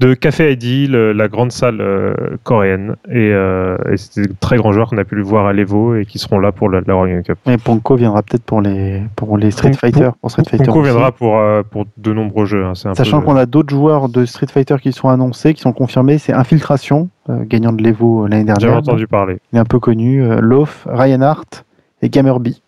[0.00, 2.96] de Café ID, le- la grande salle euh, coréenne.
[3.10, 6.04] Et, et c'est des très grands joueurs qu'on a pu le voir à l'Evo et
[6.04, 7.38] qui seront là pour la, la World Game Cup.
[7.46, 10.10] Et Ponko viendra peut-être pour les, pour les Street Fighter.
[10.20, 10.90] Pour Street Fighter Punko aussi.
[10.90, 11.40] viendra pour,
[11.70, 12.64] pour de nombreux jeux.
[12.66, 12.72] hein.
[12.84, 16.18] Un Sachant qu'on a d'autres joueurs de Street Fighter qui sont annoncés, qui sont confirmés,
[16.18, 18.78] c'est Infiltration, gagnant de l'Evo l'année J'avais dernière.
[18.80, 19.38] entendu parler.
[19.54, 20.22] Il est un peu connu.
[20.40, 21.64] Loaf, Ryan Hart
[22.02, 22.60] et Gamerby.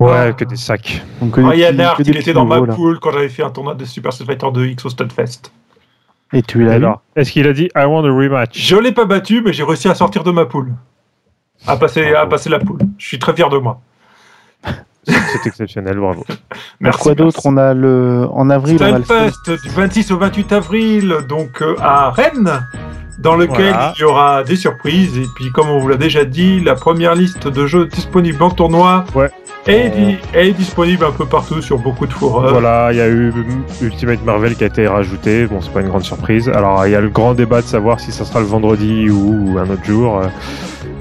[0.00, 0.32] Ouais, Ah.
[0.32, 1.02] que des sacs.
[1.20, 3.50] Donc, que des Ryan petits- Hart, il était dans ma poule quand j'avais fait un
[3.50, 5.50] tournoi de Super Street Fighter 2X au Stunfest.
[6.32, 8.56] Et tu l'as Alors, est-ce qu'il a dit I want a rematch?
[8.58, 10.72] Je l'ai pas battu, mais j'ai réussi à sortir de ma poule.
[11.66, 12.78] À passer, à passer la poule.
[12.98, 13.80] Je suis très fier de moi.
[15.04, 16.24] C'est exceptionnel, bravo.
[16.80, 17.00] Merci.
[17.00, 17.40] Quoi d'autre?
[17.46, 18.76] On a le en avril.
[18.80, 22.60] on a le Stunfest du 26 au 28 avril, donc euh, à Rennes,
[23.18, 23.92] dans lequel Voilà.
[23.96, 25.18] il y aura des surprises.
[25.18, 28.50] Et puis, comme on vous l'a déjà dit, la première liste de jeux disponibles en
[28.50, 29.28] tournoi Ouais.
[29.66, 32.48] est, est disponible un peu partout sur beaucoup de forums.
[32.50, 33.32] Voilà, il y a eu
[33.82, 35.46] Ultimate Marvel qui a été rajouté.
[35.46, 36.48] Bon, c'est pas une grande surprise.
[36.48, 39.58] Alors, il y a le grand débat de savoir si ça sera le vendredi ou
[39.58, 40.22] un autre jour.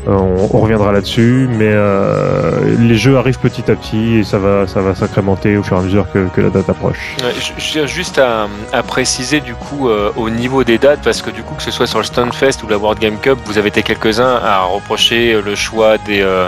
[0.08, 4.38] Euh, on, on reviendra là-dessus, mais euh, les jeux arrivent petit à petit et ça
[4.38, 7.16] va, ça va s'incrémenter au fur et à mesure que, que la date approche.
[7.24, 11.02] Ouais, je- Je tiens juste à, à préciser du coup euh, au niveau des dates
[11.04, 13.38] parce que du coup que ce soit sur le Stunfest ou la World Game Cup,
[13.45, 16.48] vous avez été quelques-uns à reprocher le choix des, euh,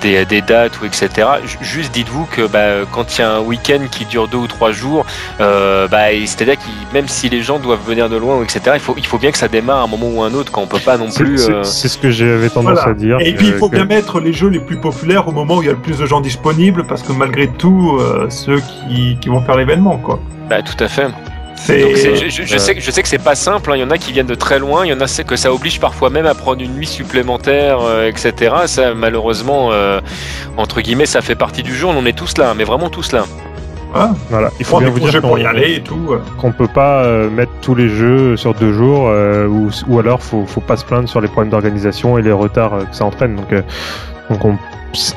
[0.00, 1.08] des, des dates ou etc.
[1.44, 4.46] Ju- Juste dites-vous que bah, quand il y a un week-end qui dure deux ou
[4.46, 5.04] trois jours,
[5.38, 5.46] bah,
[6.24, 8.60] c'est-à-dire que même si les gens doivent venir de loin ou etc.
[8.74, 10.62] Il faut, il faut bien que ça démarre à un moment ou un autre quand
[10.62, 11.38] on peut pas non plus.
[11.38, 12.90] c'est- c'est ce que j'avais tendance Voilà.
[12.90, 13.16] à dire.
[13.20, 15.56] Et puis il que- faut que- bien mettre les jeux les plus populaires au moment
[15.58, 18.60] où il y a le plus de gens disponibles, parce que malgré tout, euh, ceux
[18.60, 20.18] qui, qui vont faire l'événement, quoi.
[20.48, 21.08] bah, tout à fait.
[21.68, 23.72] Donc, je, je- je euh, sais, que- je sais que c'est pas simple.
[23.72, 23.76] hein.
[23.76, 24.86] Il y en a qui viennent de très loin.
[24.86, 27.78] Il y en a c'est que ça oblige parfois même à prendre une nuit supplémentaire,
[27.82, 28.54] euh, etc.
[28.66, 30.00] Ça, malheureusement, euh,
[30.56, 31.86] entre guillemets, ça fait partie du jeu.
[31.86, 33.24] On est tous là, mais vraiment tous là.
[33.94, 36.14] Ah, Voilà, il faut bien vous dire pour qu'on y aller et tout.
[36.38, 40.22] qu'on peut pas euh, mettre tous les jeux sur deux jours euh, ou, ou alors
[40.22, 43.04] faut, faut pas se plaindre sur les problèmes d'organisation et les retards euh, que ça
[43.04, 43.36] entraîne.
[43.36, 43.62] Donc, euh,
[44.30, 44.58] donc on-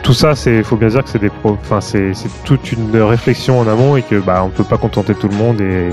[0.04, 3.58] tout ça, c'est faut bien dire que c'est des enfin c'est c'est toute une réflexion
[3.62, 5.90] en amont et que bah on peut pas contenter tout le monde et,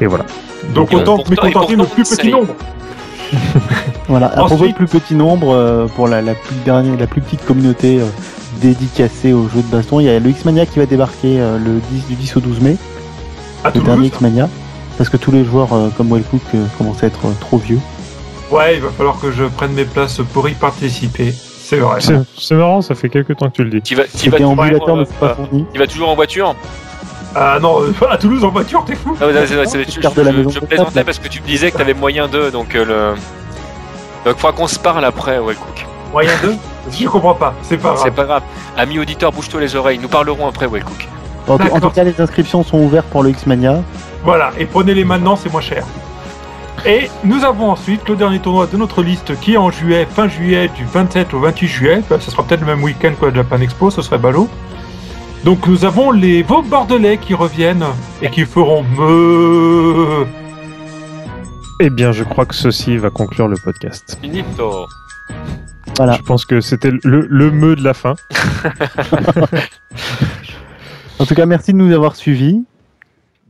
[0.00, 0.24] et voilà.
[0.74, 2.54] Donc Et autant pourtant- mécontenter et le plus petit nombre.
[4.08, 4.26] Voilà.
[4.26, 7.20] À propos de Ensuite- plus petit nombre, euh, pour la, la plus dernière, la plus
[7.20, 8.00] petite communauté
[8.68, 11.80] dédicacée aux jeux de baston, il y a le X-Mania qui va débarquer euh, le
[11.90, 12.76] 10 du 10 au 12 mai,
[13.64, 14.06] À le dernier.
[14.08, 14.48] X-Mania,
[14.98, 17.78] parce que tous les joueurs euh, comme Wellcook euh, commencent à être euh, trop vieux.
[18.50, 21.32] Ouais, il va falloir que je prenne mes places pour y participer.
[21.32, 21.98] C'est vrai.
[22.38, 23.80] C'est marrant, ça fait quelques temps que tu le dis.
[23.82, 25.64] Tu vas, tu Les vas, toujours, euh, pas fournis.
[25.72, 26.54] tu vas toujours en voiture
[27.34, 29.98] Ah non, euh, à Toulouse en voiture, t'es fou Ah, ouais, c'est vrai, c'est- je,
[30.00, 30.02] de
[30.52, 32.84] je- de plaisantais parce que tu me disais que tu avais moyen d'eux, donc euh,
[32.84, 33.14] le.
[34.24, 35.86] Donc, faudra qu'on se parle après, Wellcook.
[36.14, 36.54] Moyen de
[36.90, 38.14] Je comprends pas, c'est pas C'est grave.
[38.14, 38.42] pas grave.
[38.76, 39.98] Amis auditeurs, bouge-toi les oreilles.
[39.98, 41.08] Nous parlerons après, Wellcook.
[41.48, 43.82] En, tout- en tout cas, les inscriptions sont ouvertes pour le X-Mania.
[44.22, 45.84] Voilà, et prenez-les maintenant, c'est moins cher.
[46.86, 50.28] Et nous avons ensuite le dernier tournoi de notre liste qui est en juillet, fin
[50.28, 52.02] juillet, du 27 au 28 juillet.
[52.08, 54.48] Bah, ce sera peut-être le même week-end que la Japan Expo, ce serait ballot.
[55.44, 57.84] Donc nous avons les Vaux Bordelais qui reviennent
[58.22, 60.26] et qui feront me.
[61.80, 64.16] Eh bien, je crois que ceci va conclure le podcast.
[64.22, 64.86] Finito.
[65.96, 66.14] Voilà.
[66.16, 68.14] Je pense que c'était le, le me de la fin.
[71.20, 72.64] En tout cas, merci de nous avoir suivis,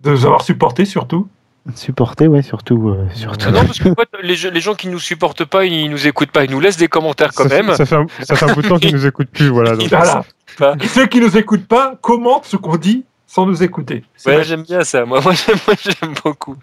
[0.03, 1.27] de nous avoir supportés surtout.
[1.75, 2.91] supportés, ouais, surtout.
[2.91, 3.47] euh, surtout.
[3.49, 3.89] Ah non, parce que
[4.23, 6.45] les, gens- les gens qui nous supportent pas, ils nous écoutent pas.
[6.45, 7.75] Ils nous laissent des commentaires quand ça, même.
[7.75, 9.75] Ça, fait un, ça fait un bout de temps qu'ils nous écoutent plus, voilà.
[9.77, 9.89] donc.
[9.89, 10.77] Voilà.
[10.83, 14.05] Et ceux qui nous écoutent pas commentent ce qu'on dit sans nous écouter.
[14.27, 15.07] Ouais, j'aime bien ça.
[15.07, 16.57] Moi, moi, j'aime, moi, j'aime beaucoup.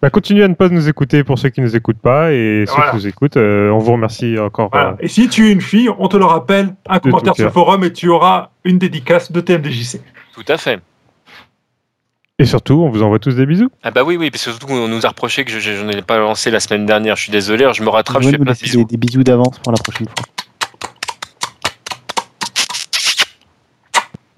[0.00, 2.74] Bah, continuez à ne pas nous écouter pour ceux qui nous écoutent pas et ceux
[2.74, 2.90] Voilà.
[2.90, 3.36] qui nous écoutent.
[3.36, 4.68] euh, on vous remercie encore.
[4.72, 4.90] Voilà.
[4.90, 7.50] euh, Et si tu es une fille, on te le rappelle, un commentaire sur le
[7.50, 10.00] forum et tu auras une dédicace de TMDJC.
[10.34, 10.80] Tout à fait.
[12.38, 13.68] et surtout, on vous envoie tous des bisous.
[13.82, 15.84] Ah bah oui, oui, parce que surtout on nous a reproché que je, je, je
[15.84, 17.16] n'ai pas lancé la semaine dernière.
[17.16, 18.78] Je suis désolé, alors je me rattrape, je fais plein de bisous.
[18.78, 20.24] des, des bisous d'avance pour la prochaine fois.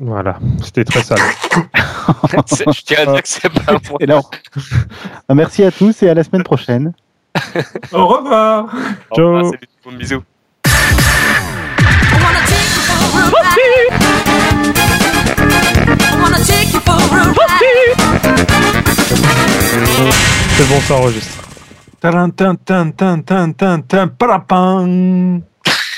[0.05, 1.19] Voilà, c'était très sale.
[1.55, 4.23] Je tiens à dire que c'est pas moi.
[5.29, 6.93] Ah, merci à tous et à la semaine prochaine.
[7.93, 8.65] Au revoir
[9.13, 9.27] Au Ciao.
[9.27, 10.23] revoir, salut monde, bisous.
[20.57, 21.43] C'est bon, ça enregistre.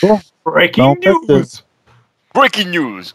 [0.03, 0.21] Bon.
[0.45, 1.47] Breaking news
[2.35, 3.15] Breaking news.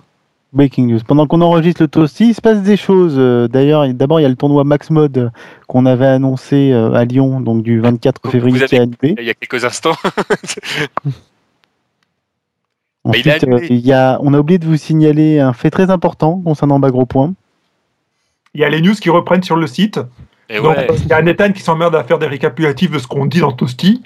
[0.52, 1.00] Breaking news.
[1.06, 3.16] Pendant qu'on enregistre le toasty, il se passe des choses.
[3.18, 5.30] Euh, D'ailleurs, d'abord, il y a le tournoi Max Mode euh,
[5.68, 9.16] qu'on avait annoncé euh, à Lyon, donc du 24 Vous février, avez- qui est annulé.
[9.20, 9.95] Il y a quelques instants.
[13.06, 13.68] Mais il a Ensuite, annulé.
[13.70, 17.06] il y a, on a oublié de vous signaler un fait très important concernant Bagro
[17.06, 17.34] Point.
[18.54, 20.00] Il y a les news qui reprennent sur le site.
[20.50, 20.88] Et Donc, ouais.
[20.97, 23.52] il y a Nathan qui s'emmerde à faire des récapitulatifs de ce qu'on dit dans
[23.52, 24.02] Toasty.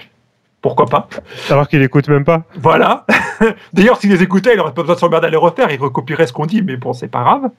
[0.64, 1.06] Pourquoi pas
[1.50, 2.44] Alors qu'il écoute même pas.
[2.56, 3.04] Voilà.
[3.74, 5.70] D'ailleurs, s'il les écoutait, il aurait pas besoin de s'emmerder à les refaire.
[5.70, 7.50] Il recopierait ce qu'on dit, mais bon, c'est pas grave.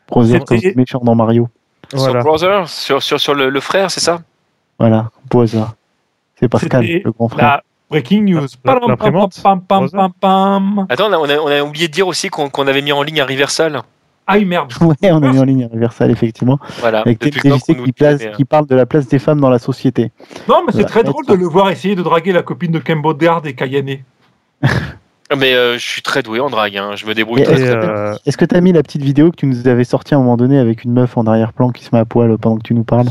[0.08, 1.49] Browser comme méchant dans Mario.
[1.93, 2.14] Voilà.
[2.14, 4.22] Sur Browser, sur, sur, sur le, le frère, c'est ça?
[4.80, 5.64] Voilà, browser.
[6.39, 7.45] C'est Pascal, le grand frère.
[7.45, 8.47] La breaking news.
[8.66, 9.39] La- l'imprimante.
[9.41, 10.86] Pam, pam, pam, pam.
[10.89, 13.26] Attends, on a, on oublié de dire aussi qu'on qu'on avait mis en ligne un
[13.26, 13.82] reversal.
[14.26, 14.72] Ah, merde.
[14.82, 17.01] Ouais, on a mis en ligne un Universal, effectivement, Voilà.
[17.01, 17.60] avec des qui, nous
[17.91, 20.12] place- mais, qui parle de la place des femmes dans la société.
[20.47, 20.88] Non, mais c'est Voilà.
[20.88, 23.97] très drôle de le voir essayer de draguer la copine de Kembo Dard et Kayane.
[25.38, 26.92] Mais euh, je suis très doué en drague, hein.
[26.96, 27.90] je me débrouille très Et, très bien.
[27.90, 30.18] euh, Est-ce que tu as mis la petite vidéo que tu nous avais sortie à
[30.18, 32.64] un moment donné avec une meuf en arrière-plan qui se met à poil pendant que
[32.64, 33.08] tu nous parles?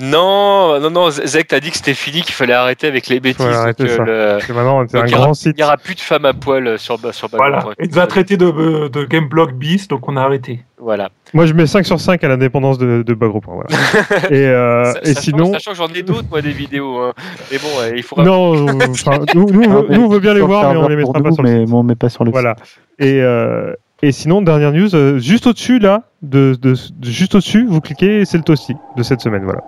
[0.00, 3.44] Non, non, non, Zek t'as dit que c'était fini, qu'il fallait arrêter avec les bêtises.
[3.46, 4.04] Arrêter euh, ça.
[4.04, 5.54] le- c'est maintenant, c'est un donc, grand site.
[5.56, 7.56] Il n'y aura plus de femmes à poil euh, sur, sur Voilà.
[7.56, 7.76] Background.
[7.80, 10.60] Il nous a traité de, euh, de Gameblog bis, donc on a arrêté.
[10.78, 11.08] Voilà.
[11.32, 13.14] Moi, je mets 5 sur 5 à l'indépendance de, de.
[13.14, 13.40] Voilà.
[14.30, 15.52] et euh, Sa- et sachant, sinon.
[15.54, 16.98] sachant que j'en ai d'autres, moi, des vidéos.
[16.98, 17.12] hein.
[17.50, 18.24] Mais bon, ouais, il faudra.
[18.24, 19.66] Non, enfin, nous, nous, mais
[19.96, 21.50] nous, on veut bien les voir, mais on serveur les mettra pas nous, sur le
[21.50, 21.70] mais site.
[21.70, 22.54] bon, on met pas sur le Voilà.
[22.98, 23.72] Et, euh,
[24.02, 28.20] et sinon, dernière news, euh, juste au-dessus, là, de, de, de- juste au-dessus, vous cliquez,
[28.20, 29.44] et c'est le toasty de cette semaine.
[29.44, 29.60] Voilà.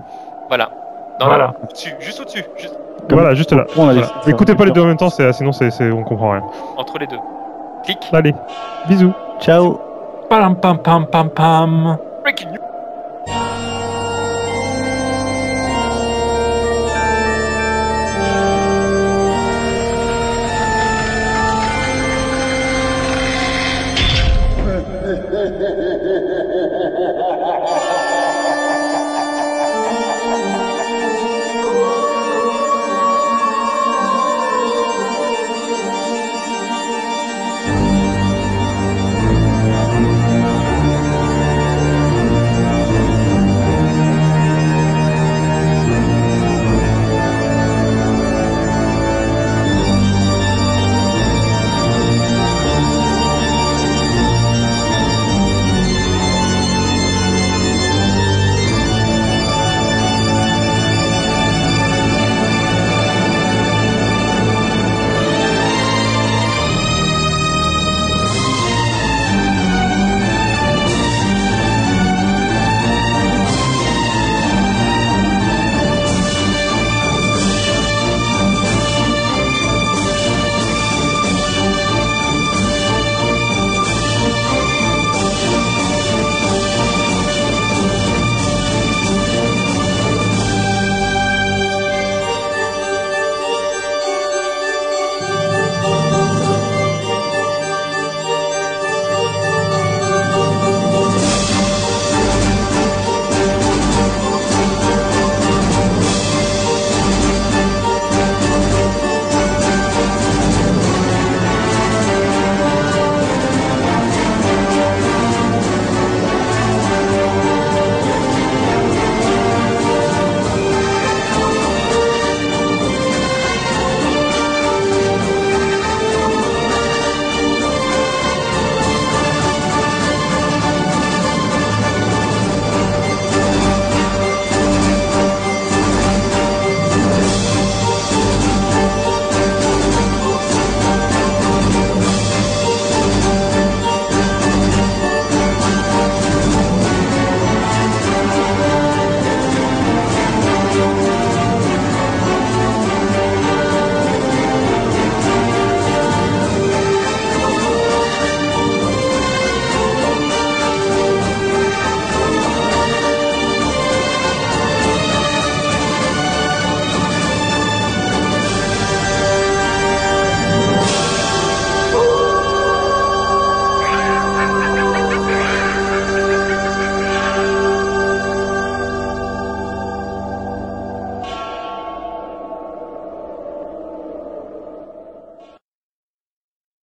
[0.49, 0.71] Voilà.
[1.21, 1.47] Non, Voilà.
[1.49, 2.77] non, au-dessus, juste au-dessus, juste
[3.11, 3.67] voilà, juste là.
[3.77, 4.09] on a Voilà.
[4.25, 6.43] des- Écoutez pas les deux en même temps, c'est- sinon c'est, c'est- on comprend rien.
[6.77, 7.17] entre les deux.
[7.85, 7.99] Clic.
[8.13, 8.35] Allez,
[8.89, 9.13] bisous.
[9.41, 9.79] Ciao
[10.29, 11.97] Pam, pam, pam, pam, pam.
[12.25, 12.59] Breaking news.